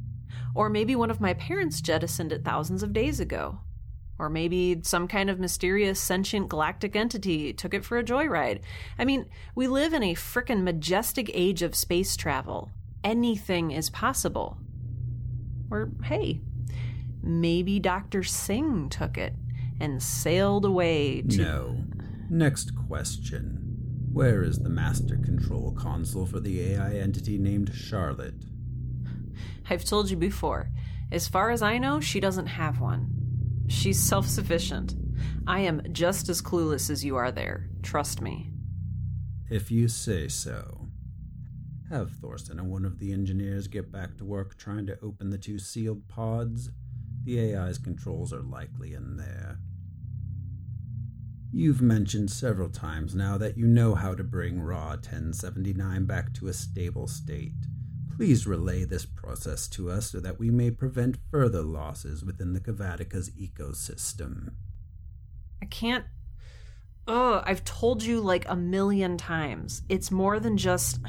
Or 0.55 0.69
maybe 0.69 0.97
one 0.97 1.11
of 1.11 1.21
my 1.21 1.35
parents 1.35 1.81
jettisoned 1.81 2.33
it 2.33 2.45
thousands 2.45 2.83
of 2.83 2.93
days 2.93 3.21
ago. 3.21 3.61
Or 4.19 4.29
maybe 4.29 4.81
some 4.83 5.09
kind 5.09 5.29
of 5.29 5.39
mysterious 5.39 6.01
sentient 6.01 6.49
galactic 6.49 6.97
entity 6.97 7.53
took 7.53 7.75
it 7.75 7.85
for 7.85 7.99
a 7.99 8.05
joyride. 8.05 8.61
I 8.99 9.05
mean, 9.05 9.27
we 9.55 9.67
live 9.67 9.93
in 9.93 10.03
a 10.03 10.15
frickin' 10.15 10.63
majestic 10.63 11.31
age 11.35 11.63
of 11.63 11.75
space 11.75 12.17
travel. 12.17 12.71
Anything 13.05 13.73
is 13.73 13.91
possible. 13.91 14.59
Or, 15.71 15.91
hey, 16.05 16.41
maybe 17.23 17.79
Dr. 17.79 18.23
Singh 18.23 18.89
took 18.89 19.19
it 19.19 19.35
and 19.81 20.03
sailed 20.03 20.65
away 20.65 21.23
to. 21.23 21.43
No. 21.43 21.85
Next 22.31 22.73
question. 22.89 23.72
Where 24.13 24.43
is 24.43 24.59
the 24.59 24.69
master 24.69 25.17
control 25.17 25.73
console 25.73 26.27
for 26.27 26.39
the 26.39 26.75
AI 26.75 26.97
entity 26.97 27.39
named 27.39 27.75
Charlotte? 27.75 28.45
I've 29.71 29.87
told 29.87 30.11
you 30.11 30.19
before. 30.19 30.69
As 31.11 31.27
far 31.27 31.51
as 31.51 31.63
I 31.63 31.79
know, 31.79 31.99
she 31.99 32.21
doesn't 32.21 32.47
have 32.47 32.79
one. 32.79 33.65
She's 33.69 33.99
self 33.99 34.29
sufficient. 34.29 34.95
I 35.47 35.61
am 35.61 35.83
just 35.93 36.29
as 36.29 36.43
clueless 36.43 36.91
as 36.91 37.03
you 37.03 37.17
are 37.17 37.33
there. 37.33 37.71
Trust 37.83 38.21
me. 38.21 38.51
If 39.49 39.71
you 39.71 39.89
say 39.89 40.29
so. 40.29 40.89
Have 41.89 42.11
Thorson 42.13 42.59
and 42.59 42.71
one 42.71 42.85
of 42.85 42.99
the 42.99 43.15
engineers 43.15 43.67
get 43.67 43.91
back 43.91 44.19
to 44.19 44.27
work 44.27 44.59
trying 44.59 44.87
to 44.89 44.99
open 45.03 45.31
the 45.31 45.39
two 45.39 45.59
sealed 45.59 46.07
pods. 46.09 46.69
The 47.25 47.55
AI's 47.55 47.79
controls 47.79 48.31
are 48.35 48.43
likely 48.43 48.93
in 48.93 49.17
there. 49.17 49.59
You've 51.55 51.83
mentioned 51.83 52.31
several 52.31 52.71
times 52.71 53.15
now 53.15 53.37
that 53.37 53.59
you 53.59 53.67
know 53.67 53.95
how 53.95 54.15
to 54.15 54.25
bring 54.25 54.59
Ra 54.59 54.93
1079 54.93 56.07
back 56.07 56.33
to 56.35 56.49
a 56.49 56.53
stable 56.55 57.07
state. 57.07 57.53
Please 58.17 58.47
relay 58.47 58.85
this 58.85 59.05
process 59.05 59.69
to 59.69 59.91
us 59.91 60.11
so 60.11 60.21
that 60.21 60.39
we 60.39 60.49
may 60.49 60.71
prevent 60.71 61.19
further 61.31 61.61
losses 61.61 62.25
within 62.25 62.55
the 62.55 62.61
Kavatica's 62.61 63.29
ecosystem. 63.31 64.55
I 65.61 65.67
can't. 65.67 66.07
Oh, 67.07 67.43
I've 67.45 67.65
told 67.65 68.03
you 68.03 68.21
like 68.21 68.47
a 68.49 68.57
million 68.57 69.19
times. 69.19 69.83
It's 69.91 70.11
more 70.11 70.41
than 70.41 70.57
just. 70.57 71.01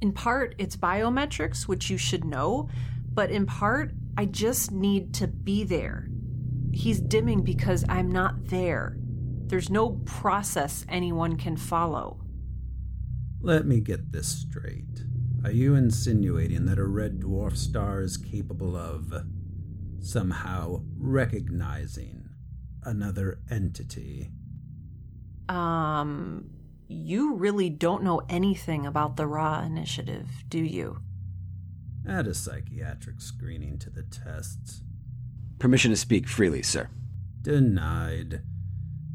In 0.00 0.12
part, 0.12 0.56
it's 0.58 0.76
biometrics, 0.76 1.68
which 1.68 1.88
you 1.88 1.98
should 1.98 2.24
know, 2.24 2.68
but 3.12 3.30
in 3.30 3.46
part, 3.46 3.92
I 4.16 4.24
just 4.26 4.72
need 4.72 5.14
to 5.14 5.28
be 5.28 5.62
there. 5.62 6.08
He's 6.74 7.00
dimming 7.00 7.42
because 7.42 7.84
I'm 7.88 8.10
not 8.10 8.48
there. 8.48 8.96
There's 9.46 9.70
no 9.70 10.00
process 10.04 10.84
anyone 10.88 11.36
can 11.36 11.56
follow. 11.56 12.20
Let 13.40 13.66
me 13.66 13.80
get 13.80 14.10
this 14.10 14.28
straight. 14.28 15.04
Are 15.44 15.50
you 15.50 15.74
insinuating 15.74 16.66
that 16.66 16.78
a 16.78 16.84
red 16.84 17.20
dwarf 17.20 17.56
star 17.56 18.00
is 18.00 18.16
capable 18.16 18.76
of 18.76 19.12
somehow 20.00 20.82
recognizing 20.98 22.28
another 22.82 23.40
entity? 23.50 24.30
Um, 25.48 26.50
you 26.88 27.34
really 27.34 27.68
don't 27.70 28.02
know 28.02 28.22
anything 28.28 28.86
about 28.86 29.16
the 29.16 29.26
Ra 29.26 29.62
initiative, 29.62 30.28
do 30.48 30.58
you? 30.58 30.98
Add 32.08 32.26
a 32.26 32.34
psychiatric 32.34 33.20
screening 33.20 33.78
to 33.78 33.90
the 33.90 34.02
tests. 34.02 34.82
Permission 35.64 35.92
to 35.92 35.96
speak 35.96 36.28
freely, 36.28 36.62
sir. 36.62 36.90
Denied. 37.40 38.42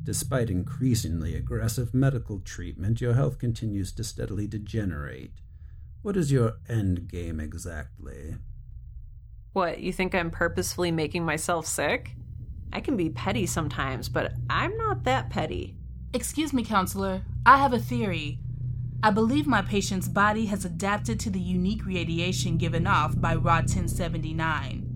Despite 0.04 0.50
increasingly 0.50 1.36
aggressive 1.36 1.94
medical 1.94 2.40
treatment, 2.40 3.00
your 3.00 3.14
health 3.14 3.38
continues 3.38 3.92
to 3.92 4.04
steadily 4.04 4.48
degenerate. 4.48 5.42
What 6.02 6.18
is 6.18 6.32
your 6.32 6.54
end 6.68 7.08
game 7.08 7.40
exactly? 7.40 8.38
What, 9.54 9.80
you 9.80 9.94
think 9.94 10.16
I'm 10.16 10.32
purposefully 10.32 10.90
making 10.90 11.24
myself 11.24 11.68
sick? 11.68 12.16
I 12.74 12.80
can 12.82 12.98
be 12.98 13.12
petty 13.12 13.46
sometimes, 13.46 14.10
but 14.10 14.34
I'm 14.50 14.76
not 14.76 15.04
that 15.04 15.30
petty. 15.30 15.78
Excuse 16.16 16.52
me, 16.52 16.64
counselor. 16.64 17.22
I 17.46 17.58
have 17.58 17.74
a 17.74 17.80
theory. 17.80 18.40
I 19.04 19.12
believe 19.12 19.46
my 19.46 19.62
patient's 19.62 20.08
body 20.08 20.48
has 20.48 20.66
adapted 20.66 21.20
to 21.20 21.30
the 21.30 21.40
unique 21.40 21.86
radiation 21.86 22.58
given 22.58 22.88
off 22.88 23.22
by 23.22 23.36
Ra 23.36 23.58
1079. 23.58 24.89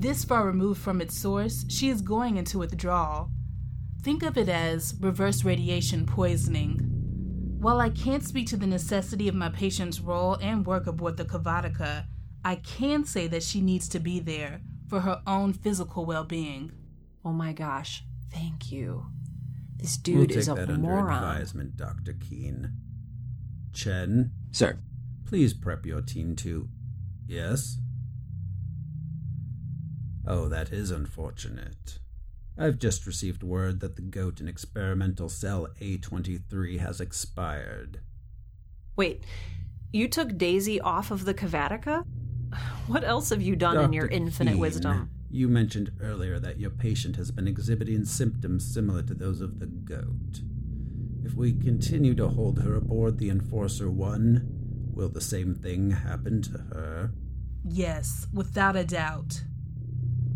This 0.00 0.24
far 0.24 0.46
removed 0.46 0.80
from 0.80 1.02
its 1.02 1.14
source, 1.14 1.66
she 1.68 1.90
is 1.90 2.00
going 2.00 2.38
into 2.38 2.56
withdrawal. 2.58 3.28
Think 4.00 4.22
of 4.22 4.38
it 4.38 4.48
as 4.48 4.94
reverse 4.98 5.44
radiation 5.44 6.06
poisoning. 6.06 6.78
While 7.60 7.82
I 7.82 7.90
can't 7.90 8.24
speak 8.24 8.46
to 8.46 8.56
the 8.56 8.66
necessity 8.66 9.28
of 9.28 9.34
my 9.34 9.50
patient's 9.50 10.00
role 10.00 10.36
and 10.40 10.64
work 10.64 10.86
aboard 10.86 11.18
the 11.18 11.26
Kavatica, 11.26 12.06
I 12.42 12.54
can 12.54 13.04
say 13.04 13.26
that 13.26 13.42
she 13.42 13.60
needs 13.60 13.90
to 13.90 13.98
be 13.98 14.20
there 14.20 14.62
for 14.88 15.00
her 15.00 15.20
own 15.26 15.52
physical 15.52 16.06
well 16.06 16.24
being. 16.24 16.72
Oh 17.22 17.34
my 17.34 17.52
gosh, 17.52 18.02
thank 18.32 18.72
you. 18.72 19.04
This 19.76 19.98
dude 19.98 20.16
We'll 20.16 20.22
dude 20.24 20.30
take 20.30 20.38
is 20.38 20.48
a 20.48 20.54
that 20.54 20.70
under 20.70 20.78
moron. 20.80 21.12
advisement, 21.22 21.76
Dr. 21.76 22.14
Keane. 22.14 22.72
Chen, 23.74 24.30
Sir, 24.50 24.78
please 25.26 25.52
prep 25.52 25.84
your 25.84 26.00
team 26.00 26.36
to. 26.36 26.70
Yes? 27.26 27.76
Oh, 30.32 30.48
that 30.48 30.72
is 30.72 30.92
unfortunate. 30.92 31.98
I've 32.56 32.78
just 32.78 33.04
received 33.04 33.42
word 33.42 33.80
that 33.80 33.96
the 33.96 34.02
goat 34.02 34.40
in 34.40 34.46
experimental 34.46 35.28
cell 35.28 35.66
A23 35.80 36.78
has 36.78 37.00
expired. 37.00 37.98
Wait, 38.94 39.24
you 39.92 40.06
took 40.06 40.38
Daisy 40.38 40.80
off 40.80 41.10
of 41.10 41.24
the 41.24 41.34
Cavatica? 41.34 42.06
What 42.86 43.02
else 43.02 43.30
have 43.30 43.42
you 43.42 43.56
done 43.56 43.78
in 43.78 43.92
your 43.92 44.06
infinite 44.06 44.52
Keane, 44.52 44.60
wisdom? 44.60 45.10
You 45.32 45.48
mentioned 45.48 45.90
earlier 46.00 46.38
that 46.38 46.60
your 46.60 46.70
patient 46.70 47.16
has 47.16 47.32
been 47.32 47.48
exhibiting 47.48 48.04
symptoms 48.04 48.72
similar 48.72 49.02
to 49.02 49.14
those 49.14 49.40
of 49.40 49.58
the 49.58 49.66
goat. 49.66 50.42
If 51.24 51.34
we 51.34 51.54
continue 51.54 52.14
to 52.14 52.28
hold 52.28 52.60
her 52.60 52.76
aboard 52.76 53.18
the 53.18 53.30
Enforcer 53.30 53.90
1, 53.90 54.92
will 54.94 55.08
the 55.08 55.20
same 55.20 55.56
thing 55.56 55.90
happen 55.90 56.40
to 56.42 56.58
her? 56.72 57.10
Yes, 57.64 58.28
without 58.32 58.76
a 58.76 58.84
doubt. 58.84 59.42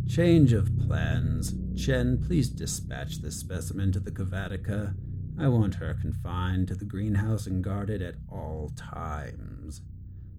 Change 0.08 0.52
of 0.52 0.70
plans. 0.86 1.54
Chen, 1.76 2.22
please 2.24 2.48
dispatch 2.48 3.20
this 3.20 3.36
specimen 3.36 3.90
to 3.92 4.00
the 4.00 4.12
Kavatica. 4.12 4.94
I 5.38 5.48
want 5.48 5.76
her 5.76 5.94
confined 5.94 6.68
to 6.68 6.74
the 6.74 6.84
greenhouse 6.84 7.46
and 7.46 7.64
guarded 7.64 8.02
at 8.02 8.16
all 8.30 8.70
times. 8.76 9.80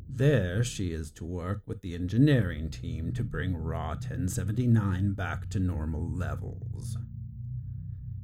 There, 0.08 0.64
she 0.64 0.94
is 0.94 1.12
to 1.12 1.26
work 1.26 1.64
with 1.66 1.82
the 1.82 1.94
engineering 1.94 2.70
team 2.70 3.12
to 3.14 3.24
bring 3.24 3.58
Ra 3.58 3.90
1079 3.90 5.14
back 5.14 5.50
to 5.50 5.60
normal 5.60 6.10
levels. 6.10 6.98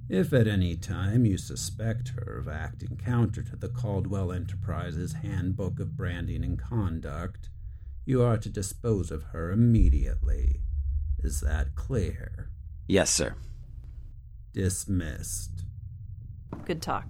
If 0.08 0.32
at 0.32 0.48
any 0.48 0.78
time 0.78 1.26
you 1.26 1.38
suspect 1.38 2.10
her 2.10 2.38
of 2.38 2.48
acting 2.48 2.98
counter 3.04 3.42
to 3.44 3.56
the 3.58 3.70
Caldwell 3.70 4.32
Enterprises 4.32 5.14
Handbook 5.14 5.80
of 5.80 5.98
Branding 5.98 6.44
and 6.46 6.60
Conduct, 6.60 7.50
you 8.06 8.22
are 8.22 8.38
to 8.38 8.50
dispose 8.50 9.12
of 9.12 9.24
her 9.34 9.52
immediately. 9.52 10.62
Is 11.24 11.42
that 11.42 11.76
clear? 11.76 12.50
yes, 12.88 13.10
sir. 13.12 13.36
Dismissed. 14.54 15.64
Good 16.66 16.82
talk. 16.82 17.06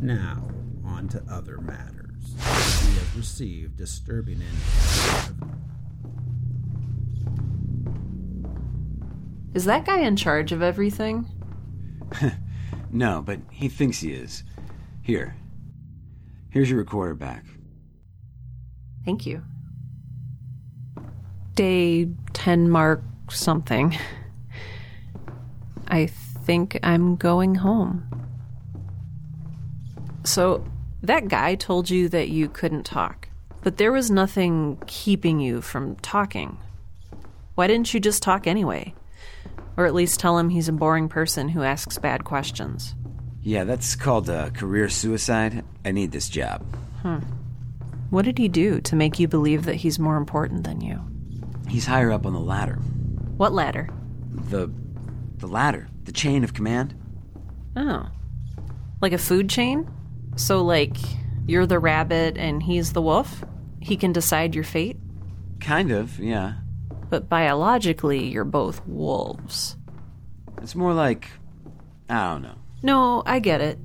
Now, 0.00 0.48
on 0.84 1.08
to 1.08 1.22
other 1.30 1.58
matters. 1.60 2.34
We 2.36 2.94
have 2.94 3.16
received 3.16 3.76
disturbing 3.76 4.38
intel. 4.38 5.54
Is 9.54 9.64
that 9.66 9.86
guy 9.86 10.00
in 10.00 10.16
charge 10.16 10.52
of 10.52 10.62
everything? 10.62 11.26
No, 12.94 13.22
but 13.22 13.40
he 13.50 13.68
thinks 13.68 13.98
he 14.00 14.12
is. 14.12 14.44
Here. 15.02 15.34
Here's 16.50 16.70
your 16.70 16.78
recorder 16.78 17.14
back. 17.14 17.44
Thank 19.04 19.26
you. 19.26 19.42
Day 21.56 22.08
10 22.32 22.70
mark 22.70 23.02
something. 23.30 23.98
I 25.88 26.06
think 26.06 26.78
I'm 26.84 27.16
going 27.16 27.56
home. 27.56 28.08
So, 30.22 30.64
that 31.02 31.26
guy 31.26 31.56
told 31.56 31.90
you 31.90 32.08
that 32.10 32.28
you 32.28 32.48
couldn't 32.48 32.84
talk, 32.84 33.28
but 33.62 33.76
there 33.76 33.92
was 33.92 34.08
nothing 34.08 34.80
keeping 34.86 35.40
you 35.40 35.60
from 35.60 35.96
talking. 35.96 36.58
Why 37.56 37.66
didn't 37.66 37.92
you 37.92 37.98
just 37.98 38.22
talk 38.22 38.46
anyway? 38.46 38.94
Or 39.76 39.86
at 39.86 39.94
least 39.94 40.20
tell 40.20 40.38
him 40.38 40.50
he's 40.50 40.68
a 40.68 40.72
boring 40.72 41.08
person 41.08 41.48
who 41.48 41.62
asks 41.62 41.98
bad 41.98 42.24
questions. 42.24 42.94
Yeah, 43.42 43.64
that's 43.64 43.96
called 43.96 44.30
uh, 44.30 44.50
career 44.50 44.88
suicide. 44.88 45.64
I 45.84 45.90
need 45.90 46.12
this 46.12 46.28
job. 46.28 46.64
Hmm. 47.02 47.18
What 48.10 48.24
did 48.24 48.38
he 48.38 48.48
do 48.48 48.80
to 48.82 48.96
make 48.96 49.18
you 49.18 49.28
believe 49.28 49.64
that 49.64 49.76
he's 49.76 49.98
more 49.98 50.16
important 50.16 50.64
than 50.64 50.80
you? 50.80 51.00
He's 51.68 51.86
higher 51.86 52.12
up 52.12 52.24
on 52.24 52.32
the 52.32 52.40
ladder. 52.40 52.76
What 53.36 53.52
ladder? 53.52 53.88
The. 54.30 54.70
the 55.38 55.48
ladder. 55.48 55.88
The 56.04 56.12
chain 56.12 56.44
of 56.44 56.54
command? 56.54 56.94
Oh. 57.76 58.08
Like 59.00 59.12
a 59.12 59.18
food 59.18 59.50
chain? 59.50 59.90
So, 60.36 60.62
like, 60.62 60.96
you're 61.46 61.66
the 61.66 61.78
rabbit 61.78 62.38
and 62.38 62.62
he's 62.62 62.92
the 62.92 63.02
wolf? 63.02 63.44
He 63.80 63.96
can 63.96 64.12
decide 64.12 64.54
your 64.54 64.64
fate? 64.64 64.98
Kind 65.60 65.90
of, 65.90 66.18
yeah. 66.18 66.54
But 67.14 67.28
biologically, 67.28 68.26
you're 68.26 68.42
both 68.42 68.84
wolves. 68.88 69.76
It's 70.60 70.74
more 70.74 70.92
like. 70.92 71.28
I 72.10 72.32
don't 72.32 72.42
know. 72.42 72.56
No, 72.82 73.22
I 73.24 73.38
get 73.38 73.60
it. 73.60 73.78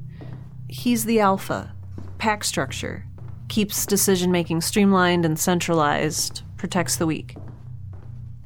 He's 0.68 1.06
the 1.06 1.20
alpha. 1.20 1.76
Pack 2.18 2.44
structure. 2.44 3.06
Keeps 3.48 3.86
decision 3.86 4.32
making 4.32 4.62
streamlined 4.62 5.26
and 5.26 5.38
centralized, 5.38 6.42
protects 6.58 6.96
the 6.96 7.06
weak. 7.06 7.36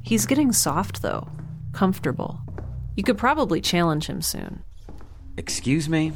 He's 0.02 0.26
getting 0.26 0.52
soft, 0.52 1.00
though. 1.00 1.28
Comfortable. 1.72 2.38
You 2.94 3.04
could 3.04 3.16
probably 3.16 3.62
challenge 3.62 4.06
him 4.06 4.20
soon. 4.20 4.64
Excuse 5.38 5.88
me? 5.88 6.12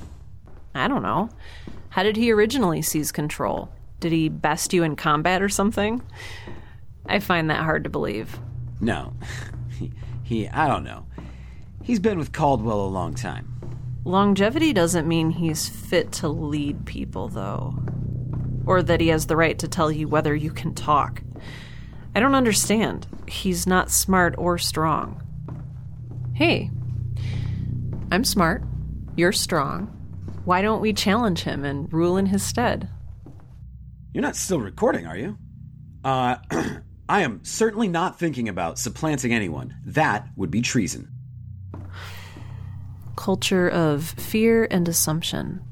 I 0.74 0.88
don't 0.88 1.00
know. 1.00 1.30
How 1.88 2.02
did 2.02 2.16
he 2.16 2.30
originally 2.30 2.82
seize 2.82 3.12
control? 3.12 3.70
Did 4.00 4.12
he 4.12 4.28
best 4.28 4.74
you 4.74 4.82
in 4.82 4.94
combat 4.94 5.40
or 5.40 5.48
something? 5.48 6.02
I 7.06 7.20
find 7.20 7.48
that 7.48 7.64
hard 7.64 7.84
to 7.84 7.88
believe. 7.88 8.38
No. 8.80 9.14
he, 9.78 9.92
he, 10.22 10.48
I 10.48 10.68
don't 10.68 10.84
know. 10.84 11.06
He's 11.82 12.00
been 12.00 12.18
with 12.18 12.32
Caldwell 12.32 12.80
a 12.80 12.88
long 12.88 13.14
time. 13.14 13.54
Longevity 14.04 14.72
doesn't 14.72 15.08
mean 15.08 15.30
he's 15.30 15.68
fit 15.68 16.12
to 16.12 16.28
lead 16.28 16.86
people, 16.86 17.28
though. 17.28 17.74
Or 18.66 18.82
that 18.82 19.00
he 19.00 19.08
has 19.08 19.26
the 19.26 19.36
right 19.36 19.58
to 19.58 19.68
tell 19.68 19.90
you 19.90 20.08
whether 20.08 20.34
you 20.34 20.50
can 20.50 20.74
talk. 20.74 21.22
I 22.14 22.20
don't 22.20 22.34
understand. 22.34 23.06
He's 23.26 23.66
not 23.66 23.90
smart 23.90 24.34
or 24.38 24.58
strong. 24.58 25.22
Hey, 26.34 26.70
I'm 28.10 28.24
smart. 28.24 28.62
You're 29.16 29.32
strong. 29.32 29.86
Why 30.44 30.62
don't 30.62 30.80
we 30.80 30.92
challenge 30.92 31.42
him 31.42 31.64
and 31.64 31.92
rule 31.92 32.16
in 32.16 32.26
his 32.26 32.42
stead? 32.42 32.88
You're 34.14 34.22
not 34.22 34.36
still 34.36 34.60
recording, 34.60 35.06
are 35.06 35.16
you? 35.16 35.36
Uh, 36.02 36.36
I 37.08 37.22
am 37.22 37.44
certainly 37.44 37.88
not 37.88 38.18
thinking 38.18 38.48
about 38.48 38.78
supplanting 38.78 39.32
anyone. 39.32 39.76
That 39.84 40.28
would 40.36 40.50
be 40.50 40.60
treason. 40.60 41.10
Culture 43.16 43.68
of 43.68 44.04
fear 44.04 44.68
and 44.70 44.86
assumption. 44.86 45.62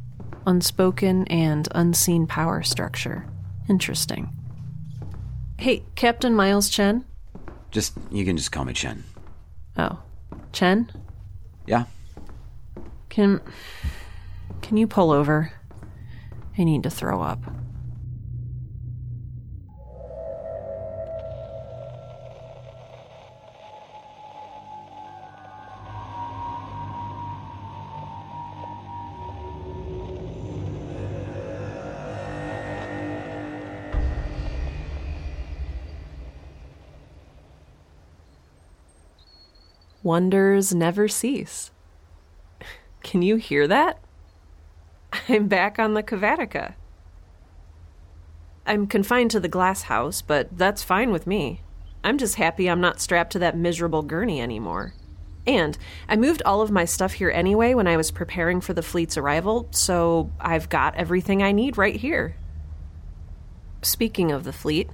Unspoken 0.46 1.26
and 1.28 1.68
unseen 1.72 2.26
power 2.26 2.62
structure. 2.62 3.26
Interesting. 3.68 4.30
Hey, 5.58 5.84
Captain 5.94 6.34
Miles 6.34 6.70
Chen? 6.70 7.04
Just, 7.70 7.94
you 8.10 8.24
can 8.24 8.36
just 8.36 8.52
call 8.52 8.64
me 8.64 8.72
Chen. 8.72 9.04
Oh. 9.76 9.98
Chen? 10.52 10.90
Yeah? 11.66 11.84
Can. 13.10 13.40
Can 14.62 14.76
you 14.76 14.86
pull 14.86 15.10
over? 15.10 15.52
I 16.56 16.64
need 16.64 16.82
to 16.84 16.90
throw 16.90 17.20
up. 17.20 17.40
Wonders 40.06 40.72
never 40.72 41.08
cease. 41.08 41.72
Can 43.02 43.22
you 43.22 43.34
hear 43.34 43.66
that? 43.66 43.98
I'm 45.28 45.48
back 45.48 45.80
on 45.80 45.94
the 45.94 46.02
Kavatica. 46.04 46.74
I'm 48.64 48.86
confined 48.86 49.32
to 49.32 49.40
the 49.40 49.48
glass 49.48 49.82
house, 49.82 50.22
but 50.22 50.56
that's 50.56 50.84
fine 50.84 51.10
with 51.10 51.26
me. 51.26 51.62
I'm 52.04 52.18
just 52.18 52.36
happy 52.36 52.70
I'm 52.70 52.80
not 52.80 53.00
strapped 53.00 53.32
to 53.32 53.40
that 53.40 53.56
miserable 53.56 54.02
gurney 54.02 54.40
anymore. 54.40 54.94
And 55.44 55.76
I 56.08 56.14
moved 56.14 56.40
all 56.46 56.60
of 56.62 56.70
my 56.70 56.84
stuff 56.84 57.14
here 57.14 57.30
anyway 57.30 57.74
when 57.74 57.88
I 57.88 57.96
was 57.96 58.12
preparing 58.12 58.60
for 58.60 58.74
the 58.74 58.82
fleet's 58.82 59.16
arrival, 59.16 59.66
so 59.72 60.30
I've 60.38 60.68
got 60.68 60.94
everything 60.94 61.42
I 61.42 61.50
need 61.50 61.76
right 61.76 61.96
here. 61.96 62.36
Speaking 63.82 64.30
of 64.30 64.44
the 64.44 64.52
fleet, 64.52 64.88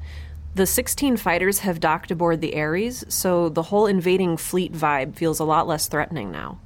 the 0.55 0.67
16 0.67 1.17
fighters 1.17 1.61
have 1.61 1.81
docked 1.81 2.11
aboard 2.11 2.41
the 2.41 2.61
Ares, 2.61 3.05
so 3.09 3.49
the 3.49 3.62
whole 3.65 3.87
invading 3.87 4.37
fleet 4.37 4.73
vibe 4.73 5.17
feels 5.17 5.38
a 5.38 5.45
lot 5.45 5.67
less 5.67 5.88
threatening 5.88 6.31
now. 6.31 6.59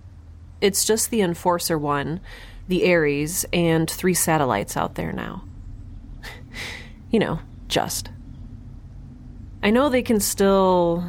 It's 0.60 0.84
just 0.84 1.10
the 1.10 1.20
Enforcer 1.20 1.78
1, 1.78 2.20
the 2.66 2.92
Ares, 2.92 3.46
and 3.52 3.88
three 3.88 4.14
satellites 4.14 4.76
out 4.76 4.96
there 4.96 5.12
now. 5.12 5.44
you 7.10 7.20
know, 7.20 7.38
just. 7.68 8.10
I 9.62 9.70
know 9.70 9.88
they 9.88 10.02
can 10.02 10.18
still. 10.18 11.04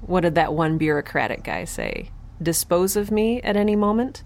What 0.00 0.22
did 0.22 0.34
that 0.36 0.54
one 0.54 0.78
bureaucratic 0.78 1.44
guy 1.44 1.64
say? 1.64 2.10
Dispose 2.42 2.96
of 2.96 3.10
me 3.10 3.42
at 3.42 3.56
any 3.56 3.76
moment? 3.76 4.22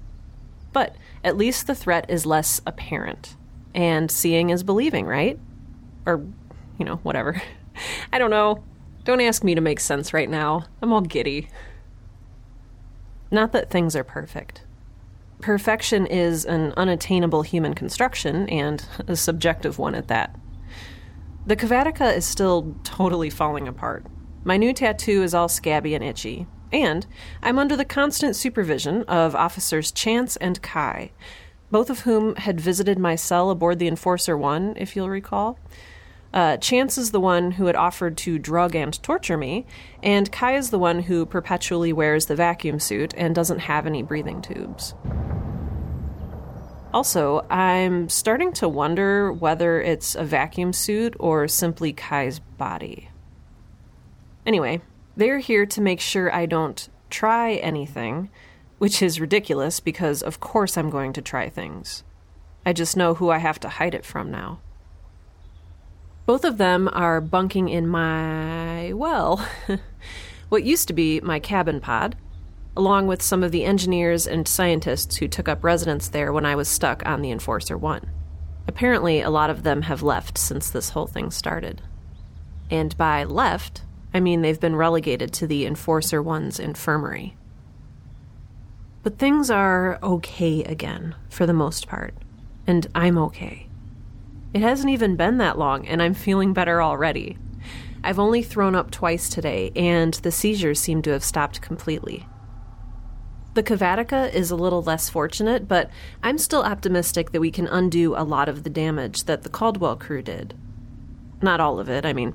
But 0.73 0.97
at 1.25 1.37
least 1.37 1.67
the 1.67 1.75
threat 1.75 2.07
is 2.09 2.25
less 2.25 2.61
apparent. 2.67 3.37
And 3.75 4.11
seeing 4.11 4.51
is 4.51 4.63
believing, 4.63 5.07
right? 5.07 5.39
Or, 6.07 6.25
you 6.79 6.85
know, 6.85 6.97
whatever. 6.97 7.43
I 8.13 8.19
don't 8.19 8.31
know. 8.31 8.65
Don't 9.05 9.21
ask 9.21 9.43
me 9.43 9.55
to 9.55 9.61
make 9.61 9.81
sense 9.81 10.13
right 10.13 10.31
now. 10.31 10.65
I'm 10.81 10.93
all 10.93 11.01
giddy. 11.01 11.49
Not 13.31 13.53
that 13.53 13.71
things 13.71 13.97
are 13.97 14.05
perfect. 14.05 14.65
Perfection 15.41 16.07
is 16.07 16.45
an 16.45 16.73
unattainable 16.77 17.43
human 17.43 17.75
construction, 17.75 18.49
and 18.49 18.87
a 19.09 19.17
subjective 19.17 19.79
one 19.79 19.95
at 19.95 20.09
that. 20.09 20.37
The 21.47 21.57
Kavatica 21.57 22.17
is 22.17 22.25
still 22.25 22.77
totally 22.85 23.31
falling 23.31 23.67
apart. 23.67 24.07
My 24.45 24.57
new 24.57 24.73
tattoo 24.73 25.23
is 25.25 25.35
all 25.35 25.49
scabby 25.49 25.95
and 25.95 26.05
itchy, 26.05 26.47
and 26.73 27.07
I'm 27.43 27.59
under 27.59 27.77
the 27.77 27.85
constant 27.85 28.37
supervision 28.37 29.03
of 29.05 29.35
Officers 29.35 29.91
Chance 29.91 30.37
and 30.37 30.63
Kai, 30.63 31.11
both 31.73 31.91
of 31.91 32.01
whom 32.01 32.37
had 32.37 32.61
visited 32.61 32.99
my 32.99 33.17
cell 33.17 33.51
aboard 33.51 33.81
the 33.81 33.89
Enforcer 33.89 34.37
1, 34.37 34.75
if 34.77 34.95
you'll 34.95 35.11
recall. 35.11 35.59
Uh, 36.33 36.57
Chance 36.57 36.97
is 36.97 37.11
the 37.11 37.21
one 37.21 37.53
who 37.53 37.67
had 37.67 37.77
offered 37.77 38.17
to 38.17 38.39
drug 38.39 38.75
and 38.75 39.01
torture 39.03 39.37
me, 39.37 39.67
and 40.03 40.33
Kai 40.33 40.57
is 40.57 40.71
the 40.71 40.79
one 40.79 41.01
who 41.01 41.27
perpetually 41.27 41.93
wears 41.93 42.27
the 42.27 42.37
vacuum 42.37 42.79
suit 42.79 43.13
and 43.17 43.35
doesn't 43.35 43.59
have 43.59 43.87
any 43.87 44.03
breathing 44.03 44.41
tubes. 44.41 44.95
Also, 46.95 47.45
I'm 47.51 48.09
starting 48.09 48.53
to 48.55 48.69
wonder 48.69 49.33
whether 49.33 49.81
it's 49.81 50.15
a 50.15 50.25
vacuum 50.25 50.73
suit 50.73 51.15
or 51.19 51.49
simply 51.49 51.93
Kai's 51.93 52.39
body. 52.39 53.11
Anyway, 54.45 54.81
they're 55.17 55.39
here 55.39 55.67
to 55.67 55.81
make 55.81 56.01
sure 56.01 56.35
I 56.35 56.47
don't 56.47 56.89
try 57.11 57.55
anything, 57.55 58.31
which 58.79 59.03
is 59.03 59.21
ridiculous 59.21 59.81
because, 59.81 60.23
of 60.23 60.41
course, 60.41 60.77
I'm 60.77 60.91
going 60.91 61.13
to 61.15 61.23
try 61.23 61.49
things. 61.49 62.05
I 62.65 62.73
just 62.73 62.97
know 62.97 63.15
who 63.15 63.31
I 63.31 63.39
have 63.39 63.61
to 63.61 63.69
hide 63.69 63.95
it 63.95 64.05
from 64.05 64.31
now. 64.31 64.61
Both 66.25 66.45
of 66.45 66.57
them 66.57 66.89
are 66.93 67.21
bunking 67.21 67.69
in 67.69 67.89
my, 67.89 68.93
well, 68.93 69.45
what 70.49 70.63
used 70.63 70.87
to 70.89 70.95
be 70.95 71.21
my 71.21 71.41
cabin 71.41 71.81
pod, 71.81 72.17
along 72.77 73.09
with 73.09 73.21
some 73.21 73.43
of 73.43 73.51
the 73.51 73.65
engineers 73.65 74.27
and 74.27 74.47
scientists 74.47 75.17
who 75.17 75.27
took 75.27 75.49
up 75.49 75.65
residence 75.65 76.09
there 76.09 76.33
when 76.33 76.47
I 76.47 76.55
was 76.55 76.69
stuck 76.69 77.05
on 77.05 77.23
the 77.23 77.33
Enforcer 77.33 77.77
1. 77.77 78.09
Apparently, 78.69 79.21
a 79.21 79.31
lot 79.31 79.51
of 79.51 79.65
them 79.65 79.83
have 79.83 80.03
left 80.03 80.39
since 80.39 80.71
this 80.71 80.91
whole 80.91 81.09
thing 81.09 81.31
started. 81.33 81.83
And 82.71 82.97
by 82.97 83.25
left, 83.25 83.83
I 84.15 84.21
mean 84.21 84.43
they've 84.43 84.61
been 84.61 84.77
relegated 84.77 85.33
to 85.35 85.47
the 85.49 85.67
Enforcer 85.67 86.23
1's 86.23 86.61
infirmary. 86.61 87.37
But 89.03 89.19
things 89.19 89.51
are 89.51 89.99
okay 90.03 90.63
again, 90.63 91.17
for 91.29 91.47
the 91.47 91.53
most 91.53 91.89
part. 91.89 92.15
And 92.65 92.87
I'm 92.95 93.19
okay. 93.19 93.69
It 94.55 94.61
hasn't 94.61 94.91
even 94.91 95.17
been 95.17 95.39
that 95.39 95.59
long, 95.59 95.87
and 95.87 96.03
I'm 96.03 96.15
feeling 96.15 96.53
better 96.53 96.83
already. 96.83 97.39
I've 98.05 98.19
only 98.19 98.43
thrown 98.43 98.75
up 98.75 98.91
twice 98.91 99.29
today, 99.29 99.73
and 99.75 100.13
the 100.15 100.33
seizures 100.33 100.81
seem 100.81 101.03
to 101.03 101.11
have 101.11 101.25
stopped 101.25 101.63
completely. 101.63 102.27
The 103.55 103.63
Kavatica 103.63 104.33
is 104.33 104.51
a 104.51 104.57
little 104.57 104.83
less 104.83 105.09
fortunate, 105.09 105.69
but 105.69 105.91
I'm 106.23 106.39
still 106.39 106.63
optimistic 106.63 107.33
that 107.33 107.41
we 107.41 107.51
can 107.51 107.67
undo 107.67 108.15
a 108.15 108.25
lot 108.25 108.49
of 108.49 108.63
the 108.63 108.71
damage 108.71 109.25
that 109.25 109.43
the 109.43 109.49
Caldwell 109.49 109.97
crew 109.97 110.23
did. 110.23 110.55
Not 111.41 111.61
all 111.61 111.79
of 111.79 111.89
it, 111.89 112.05
I 112.05 112.13
mean, 112.13 112.35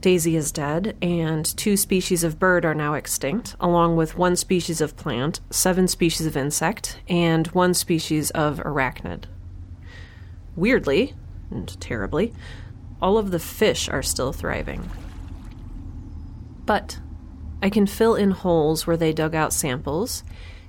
Daisy 0.00 0.36
is 0.36 0.52
dead, 0.52 0.96
and 1.02 1.44
two 1.56 1.76
species 1.76 2.22
of 2.22 2.38
bird 2.38 2.64
are 2.64 2.74
now 2.74 2.94
extinct, 2.94 3.56
along 3.58 3.96
with 3.96 4.16
one 4.16 4.36
species 4.36 4.80
of 4.80 4.96
plant, 4.96 5.40
seven 5.50 5.88
species 5.88 6.26
of 6.26 6.36
insect, 6.36 7.00
and 7.08 7.46
one 7.48 7.74
species 7.74 8.30
of 8.30 8.58
arachnid. 8.58 9.24
Weirdly, 10.54 11.14
and 11.50 11.80
terribly, 11.80 12.32
all 13.00 13.18
of 13.18 13.30
the 13.30 13.38
fish 13.38 13.88
are 13.88 14.02
still 14.02 14.32
thriving. 14.32 14.88
But 16.64 16.98
I 17.62 17.70
can 17.70 17.86
fill 17.86 18.14
in 18.14 18.32
holes 18.32 18.86
where 18.86 18.96
they 18.96 19.12
dug 19.12 19.34
out 19.34 19.52
samples 19.52 20.24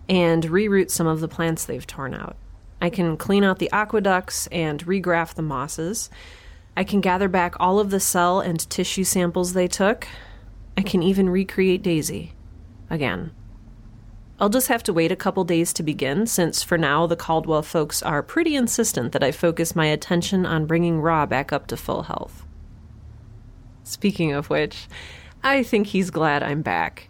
and 0.08 0.44
reroot 0.44 0.90
some 0.90 1.08
of 1.08 1.20
the 1.20 1.28
plants 1.28 1.66
they've 1.66 1.86
torn 1.86 2.14
out. 2.14 2.38
I 2.82 2.90
can 2.90 3.18
clean 3.18 3.44
out 3.44 3.60
the 3.60 3.72
aqueducts 3.72 4.48
and 4.48 4.86
regraft 4.86 5.34
the 5.34 5.42
mosses. 5.42 6.10
I 6.76 6.84
can 6.84 7.02
gather 7.02 7.28
back 7.28 7.56
all 7.60 7.80
of 7.80 7.90
the 7.90 8.00
cell 8.00 8.40
and 8.40 8.70
tissue 8.70 9.04
samples 9.04 9.54
they 9.54 9.68
took. 9.68 10.08
I 10.78 10.82
can 10.84 11.02
even 11.02 11.30
recreate 11.30 11.82
Daisy. 11.82 12.34
Again. 12.90 13.32
I'll 14.40 14.50
just 14.50 14.68
have 14.68 14.84
to 14.84 14.94
wait 14.94 15.12
a 15.12 15.16
couple 15.16 15.44
days 15.44 15.74
to 15.74 15.84
begin, 15.84 16.28
since 16.28 16.62
for 16.62 16.78
now 16.78 17.08
the 17.08 17.16
Caldwell 17.16 17.64
folks 17.64 18.04
are 18.04 18.22
pretty 18.22 18.56
insistent 18.56 19.12
that 19.14 19.24
I 19.24 19.32
focus 19.32 19.76
my 19.76 19.88
attention 19.88 20.46
on 20.46 20.68
bringing 20.68 21.02
Ra 21.02 21.26
back 21.26 21.52
up 21.52 21.66
to 21.68 21.78
full 21.78 22.04
health. 22.04 22.46
Speaking 23.84 24.34
of 24.34 24.50
which, 24.50 24.88
I 25.44 25.64
think 25.64 25.88
he's 25.88 26.12
glad 26.12 26.44
I'm 26.44 26.62
back. 26.62 27.10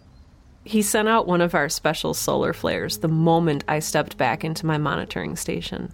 He 0.64 0.80
sent 0.80 1.08
out 1.08 1.26
one 1.26 1.40
of 1.40 1.54
our 1.54 1.68
special 1.68 2.14
solar 2.14 2.52
flares 2.52 2.98
the 2.98 3.08
moment 3.08 3.64
I 3.68 3.80
stepped 3.80 4.16
back 4.16 4.42
into 4.42 4.64
my 4.64 4.78
monitoring 4.78 5.36
station. 5.36 5.92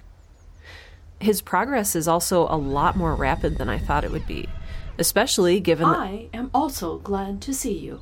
His 1.21 1.43
progress 1.43 1.97
is 1.97 2.07
also 2.07 2.47
a 2.49 2.57
lot 2.57 2.97
more 2.97 3.15
rapid 3.15 3.59
than 3.59 3.69
I 3.69 3.79
thought 3.79 4.05
it 4.05 4.11
would 4.13 4.27
be. 4.27 4.49
Especially 4.99 5.59
given. 5.59 5.87
I 5.87 6.29
am 6.33 6.51
also 6.55 6.99
glad 6.99 7.41
to 7.43 7.55
see 7.55 7.77
you. 7.77 8.01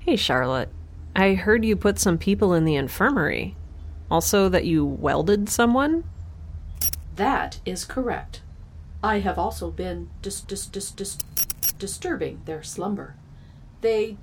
Hey, 0.00 0.14
Charlotte. 0.14 0.68
I 1.14 1.34
heard 1.34 1.64
you 1.64 1.76
put 1.76 1.98
some 1.98 2.18
people 2.18 2.54
in 2.54 2.64
the 2.64 2.76
infirmary. 2.76 3.56
Also, 4.10 4.48
that 4.48 4.64
you 4.64 4.84
welded 4.84 5.48
someone? 5.48 6.04
That 7.16 7.60
is 7.64 7.84
correct. 7.84 8.42
I 9.02 9.20
have 9.20 9.38
also 9.38 9.70
been 9.70 10.10
dis- 10.22 10.40
dis- 10.40 10.66
dis- 10.66 10.90
dis- 10.90 11.18
disturbing 11.78 12.40
their 12.44 12.62
slumber. 12.62 13.14
They 13.80 14.16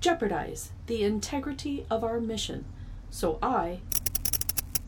jeopardize 0.00 0.72
the 0.86 1.02
integrity 1.02 1.86
of 1.90 2.02
our 2.02 2.20
mission, 2.20 2.64
so 3.10 3.38
I 3.42 3.80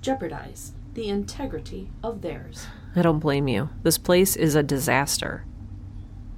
jeopardize 0.01 0.73
the 0.95 1.09
integrity 1.09 1.91
of 2.03 2.23
theirs. 2.23 2.67
I 2.95 3.03
don't 3.03 3.19
blame 3.19 3.49
you. 3.49 3.71
This 3.83 3.99
place 3.99 4.37
is 4.37 4.55
a 4.55 4.63
disaster. 4.63 5.45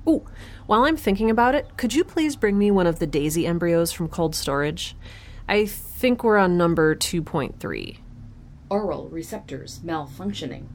Ooh, 0.07 0.27
while 0.67 0.85
I'm 0.85 0.97
thinking 0.97 1.31
about 1.31 1.55
it, 1.55 1.77
could 1.77 1.95
you 1.95 2.05
please 2.05 2.37
bring 2.37 2.59
me 2.59 2.71
one 2.71 2.87
of 2.87 2.99
the 2.99 3.07
daisy 3.07 3.47
embryos 3.47 3.93
from 3.93 4.09
cold 4.09 4.35
storage? 4.35 4.95
I 5.49 5.67
think 5.67 6.23
we're 6.23 6.37
on 6.37 6.57
number 6.57 6.95
2.3. 6.95 7.99
Aural 8.71 9.09
receptors 9.11 9.81
malfunctioning. 9.81 10.67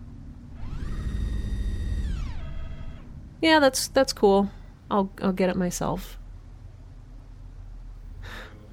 Yeah, 3.41 3.59
that's 3.59 3.87
that's 3.87 4.13
cool. 4.13 4.51
I'll 4.91 5.11
I'll 5.21 5.31
get 5.31 5.49
it 5.49 5.55
myself. 5.55 6.17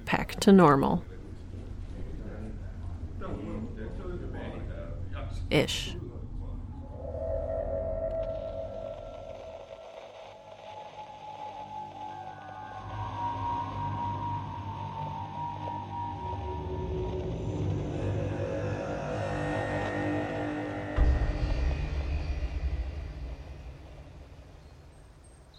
Back 0.05 0.39
to 0.41 0.51
normal. 0.51 1.03
Ish. 5.49 5.96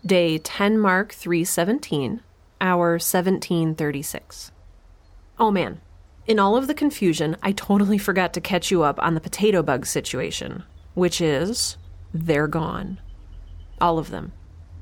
Day 0.09 0.39
10 0.39 0.79
Mark 0.79 1.13
317, 1.13 2.23
hour 2.63 2.93
1736. 2.93 4.53
Oh 5.39 5.51
man, 5.51 5.83
in 6.27 6.39
all 6.39 6.57
of 6.57 6.67
the 6.67 6.73
confusion, 6.73 7.37
I 7.43 7.53
totally 7.53 7.99
forgot 7.99 8.33
to 8.33 8.41
catch 8.41 8.71
you 8.71 8.83
up 8.83 8.99
on 9.03 9.13
the 9.13 9.21
potato 9.21 9.63
bug 9.63 9.85
situation, 9.85 10.63
which 10.95 11.21
is 11.21 11.77
they're 12.15 12.49
gone. 12.49 13.03
All 13.83 13.99
of 13.99 14.09
them. 14.09 14.33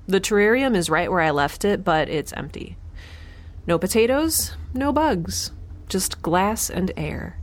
The 0.06 0.20
terrarium 0.20 0.76
is 0.76 0.88
right 0.88 1.10
where 1.10 1.22
I 1.22 1.32
left 1.32 1.64
it, 1.64 1.82
but 1.82 2.08
it's 2.08 2.32
empty. 2.34 2.76
No 3.66 3.80
potatoes, 3.80 4.56
no 4.74 4.92
bugs, 4.92 5.50
just 5.88 6.22
glass 6.22 6.70
and 6.70 6.92
air. 6.96 7.36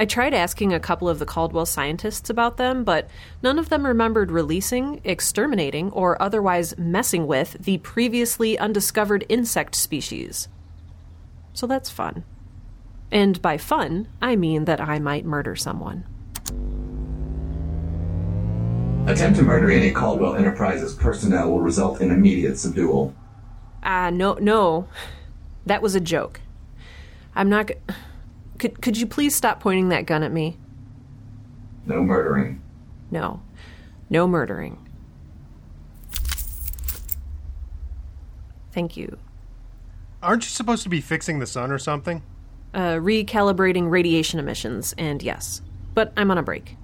I 0.00 0.06
tried 0.06 0.32
asking 0.32 0.72
a 0.72 0.80
couple 0.80 1.10
of 1.10 1.18
the 1.18 1.26
Caldwell 1.26 1.66
scientists 1.66 2.30
about 2.30 2.56
them, 2.56 2.84
but 2.84 3.10
none 3.42 3.58
of 3.58 3.68
them 3.68 3.84
remembered 3.84 4.30
releasing, 4.30 4.98
exterminating, 5.04 5.90
or 5.90 6.20
otherwise 6.22 6.72
messing 6.78 7.26
with 7.26 7.52
the 7.60 7.76
previously 7.76 8.58
undiscovered 8.58 9.26
insect 9.28 9.74
species. 9.74 10.48
So 11.52 11.66
that's 11.66 11.90
fun. 11.90 12.24
And 13.12 13.42
by 13.42 13.58
fun, 13.58 14.08
I 14.22 14.36
mean 14.36 14.64
that 14.64 14.80
I 14.80 14.98
might 15.00 15.26
murder 15.26 15.54
someone. 15.54 16.06
Attempt 19.06 19.38
to 19.38 19.44
murder 19.44 19.70
any 19.70 19.90
Caldwell 19.90 20.34
Enterprises 20.34 20.94
personnel 20.94 21.50
will 21.50 21.60
result 21.60 22.00
in 22.00 22.10
immediate 22.10 22.56
subdual. 22.56 23.14
Ah, 23.82 24.08
no, 24.08 24.38
no. 24.40 24.88
That 25.66 25.82
was 25.82 25.94
a 25.94 26.00
joke. 26.00 26.40
I'm 27.34 27.50
not. 27.50 27.70
Could 28.60 28.80
could 28.80 28.96
you 28.96 29.06
please 29.06 29.34
stop 29.34 29.58
pointing 29.58 29.88
that 29.88 30.06
gun 30.06 30.22
at 30.22 30.30
me? 30.30 30.56
No 31.86 32.04
murdering. 32.04 32.62
No. 33.10 33.42
No 34.08 34.28
murdering. 34.28 34.86
Thank 38.72 38.96
you. 38.96 39.18
Aren't 40.22 40.44
you 40.44 40.50
supposed 40.50 40.84
to 40.84 40.88
be 40.88 41.00
fixing 41.00 41.38
the 41.38 41.46
sun 41.46 41.72
or 41.72 41.78
something? 41.78 42.22
Uh, 42.72 42.94
recalibrating 42.94 43.90
radiation 43.90 44.38
emissions, 44.38 44.94
and 44.96 45.22
yes. 45.22 45.62
But 45.94 46.12
I'm 46.16 46.30
on 46.30 46.38
a 46.38 46.42
break. 46.42 46.76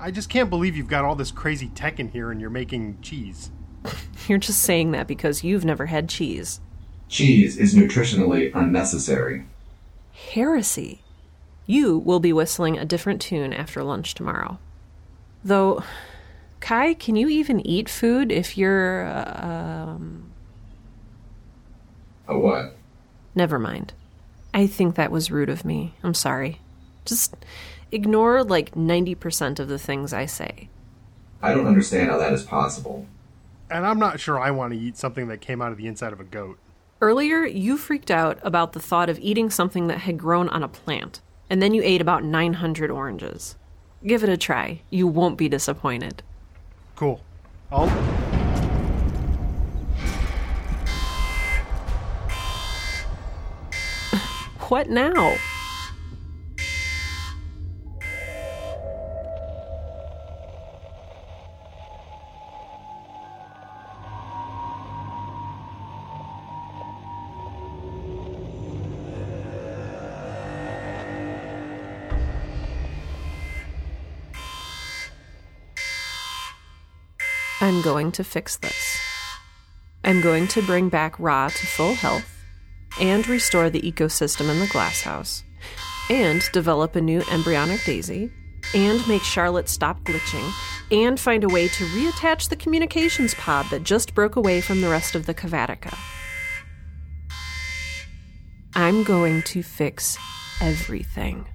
I 0.00 0.10
just 0.10 0.30
can't 0.30 0.50
believe 0.50 0.76
you've 0.76 0.88
got 0.88 1.04
all 1.04 1.14
this 1.14 1.30
crazy 1.30 1.68
tech 1.68 2.00
in 2.00 2.08
here 2.08 2.30
and 2.30 2.40
you're 2.40 2.50
making 2.50 3.00
cheese. 3.02 3.50
You're 4.26 4.38
just 4.38 4.60
saying 4.60 4.90
that 4.90 5.06
because 5.06 5.44
you've 5.44 5.64
never 5.64 5.86
had 5.86 6.08
cheese. 6.08 6.60
Cheese 7.08 7.56
is 7.56 7.74
nutritionally 7.74 8.50
unnecessary. 8.54 9.44
Heresy. 10.12 11.00
You 11.68 11.98
will 11.98 12.18
be 12.18 12.32
whistling 12.32 12.78
a 12.78 12.86
different 12.86 13.20
tune 13.20 13.52
after 13.52 13.84
lunch 13.84 14.14
tomorrow. 14.14 14.58
Though, 15.44 15.84
Kai, 16.60 16.94
can 16.94 17.14
you 17.14 17.28
even 17.28 17.64
eat 17.64 17.90
food 17.90 18.32
if 18.32 18.56
you're. 18.56 19.04
Uh, 19.04 19.86
um. 19.86 20.32
A 22.26 22.38
what? 22.38 22.74
Never 23.34 23.58
mind. 23.58 23.92
I 24.54 24.66
think 24.66 24.94
that 24.94 25.12
was 25.12 25.30
rude 25.30 25.50
of 25.50 25.66
me. 25.66 25.94
I'm 26.02 26.14
sorry. 26.14 26.62
Just 27.04 27.36
ignore 27.92 28.42
like 28.42 28.74
90% 28.74 29.58
of 29.58 29.68
the 29.68 29.78
things 29.78 30.14
I 30.14 30.24
say. 30.24 30.70
I 31.42 31.52
don't 31.52 31.66
understand 31.66 32.08
how 32.08 32.16
that 32.16 32.32
is 32.32 32.44
possible. 32.44 33.06
And 33.70 33.86
I'm 33.86 33.98
not 33.98 34.20
sure 34.20 34.40
I 34.40 34.50
want 34.52 34.72
to 34.72 34.78
eat 34.78 34.96
something 34.96 35.28
that 35.28 35.42
came 35.42 35.60
out 35.60 35.72
of 35.72 35.76
the 35.76 35.86
inside 35.86 36.14
of 36.14 36.20
a 36.20 36.24
goat. 36.24 36.58
Earlier, 37.02 37.44
you 37.44 37.76
freaked 37.76 38.10
out 38.10 38.38
about 38.42 38.72
the 38.72 38.80
thought 38.80 39.10
of 39.10 39.18
eating 39.20 39.50
something 39.50 39.86
that 39.88 39.98
had 39.98 40.18
grown 40.18 40.48
on 40.48 40.62
a 40.62 40.68
plant, 40.68 41.20
and 41.50 41.62
then 41.62 41.74
you 41.74 41.82
ate 41.82 42.00
about 42.00 42.24
900 42.24 42.90
oranges. 42.90 43.56
Give 44.06 44.22
it 44.22 44.28
a 44.28 44.36
try. 44.36 44.82
You 44.90 45.06
won't 45.06 45.38
be 45.38 45.48
disappointed. 45.48 46.22
Cool. 46.96 47.20
I'll. 47.70 47.88
What 54.68 54.90
now? 54.90 55.34
I'm 77.78 77.84
going 77.84 78.10
to 78.10 78.24
fix 78.24 78.56
this. 78.56 78.98
I'm 80.02 80.20
going 80.20 80.48
to 80.48 80.62
bring 80.62 80.88
back 80.88 81.16
Ra 81.20 81.46
to 81.46 81.66
full 81.66 81.94
health 81.94 82.28
and 82.98 83.24
restore 83.28 83.70
the 83.70 83.80
ecosystem 83.80 84.50
in 84.50 84.58
the 84.58 84.66
glasshouse, 84.66 85.44
and 86.10 86.42
develop 86.50 86.96
a 86.96 87.00
new 87.00 87.22
embryonic 87.30 87.84
daisy, 87.84 88.32
and 88.74 89.06
make 89.06 89.22
Charlotte 89.22 89.68
stop 89.68 90.02
glitching, 90.02 90.52
and 90.90 91.20
find 91.20 91.44
a 91.44 91.48
way 91.48 91.68
to 91.68 91.84
reattach 91.84 92.48
the 92.48 92.56
communications 92.56 93.34
pod 93.34 93.66
that 93.70 93.84
just 93.84 94.12
broke 94.12 94.34
away 94.34 94.60
from 94.60 94.80
the 94.80 94.88
rest 94.88 95.14
of 95.14 95.26
the 95.26 95.34
Cavatica. 95.34 95.96
I'm 98.74 99.04
going 99.04 99.42
to 99.42 99.62
fix 99.62 100.18
everything. 100.60 101.46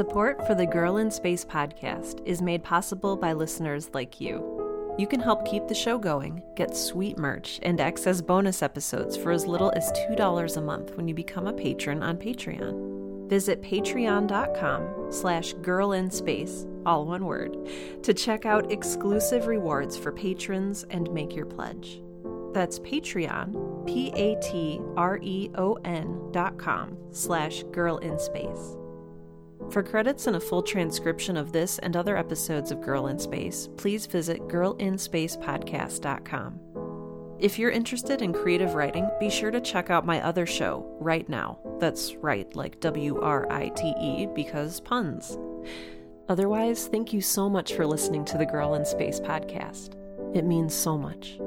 Support 0.00 0.46
for 0.46 0.54
the 0.54 0.64
Girl 0.64 0.96
in 0.96 1.10
Space 1.10 1.44
podcast 1.44 2.22
is 2.24 2.40
made 2.40 2.64
possible 2.64 3.18
by 3.18 3.34
listeners 3.34 3.90
like 3.92 4.18
you. 4.18 4.94
You 4.98 5.06
can 5.06 5.20
help 5.20 5.44
keep 5.44 5.68
the 5.68 5.74
show 5.74 5.98
going, 5.98 6.42
get 6.56 6.74
sweet 6.74 7.18
merch, 7.18 7.60
and 7.64 7.78
access 7.78 8.22
bonus 8.22 8.62
episodes 8.62 9.14
for 9.14 9.30
as 9.30 9.46
little 9.46 9.70
as 9.76 9.92
$2 10.08 10.56
a 10.56 10.60
month 10.62 10.96
when 10.96 11.06
you 11.06 11.12
become 11.12 11.46
a 11.46 11.52
patron 11.52 12.02
on 12.02 12.16
Patreon. 12.16 13.28
Visit 13.28 13.60
patreon.com 13.60 15.12
slash 15.12 15.52
girlinspace, 15.56 16.66
all 16.86 17.04
one 17.04 17.26
word, 17.26 17.54
to 18.02 18.14
check 18.14 18.46
out 18.46 18.72
exclusive 18.72 19.48
rewards 19.48 19.98
for 19.98 20.12
patrons 20.12 20.86
and 20.88 21.12
make 21.12 21.36
your 21.36 21.44
pledge. 21.44 22.00
That's 22.54 22.78
Patreon, 22.78 23.86
P-A-T-R-E-O-N 23.86 24.78
dot 26.32 26.56
com 26.56 26.96
slash 27.10 27.64
girlinspace. 27.64 28.79
For 29.70 29.82
credits 29.84 30.26
and 30.26 30.36
a 30.36 30.40
full 30.40 30.62
transcription 30.62 31.36
of 31.36 31.52
this 31.52 31.78
and 31.78 31.96
other 31.96 32.16
episodes 32.16 32.72
of 32.72 32.80
Girl 32.80 33.06
in 33.06 33.20
Space, 33.20 33.68
please 33.76 34.06
visit 34.06 34.48
girlinspacepodcast.com. 34.48 37.36
If 37.38 37.56
you're 37.58 37.70
interested 37.70 38.20
in 38.20 38.32
creative 38.32 38.74
writing, 38.74 39.08
be 39.20 39.30
sure 39.30 39.52
to 39.52 39.60
check 39.60 39.88
out 39.88 40.04
my 40.04 40.20
other 40.22 40.44
show, 40.44 40.84
Write 41.00 41.28
Now. 41.28 41.60
That's 41.78 42.16
right, 42.16 42.52
like 42.56 42.80
W 42.80 43.20
R 43.20 43.46
I 43.50 43.68
T 43.68 43.94
E, 44.00 44.26
because 44.34 44.80
puns. 44.80 45.38
Otherwise, 46.28 46.88
thank 46.88 47.12
you 47.12 47.20
so 47.20 47.48
much 47.48 47.74
for 47.74 47.86
listening 47.86 48.24
to 48.26 48.38
the 48.38 48.46
Girl 48.46 48.74
in 48.74 48.84
Space 48.84 49.20
podcast. 49.20 49.94
It 50.34 50.44
means 50.44 50.74
so 50.74 50.98
much. 50.98 51.38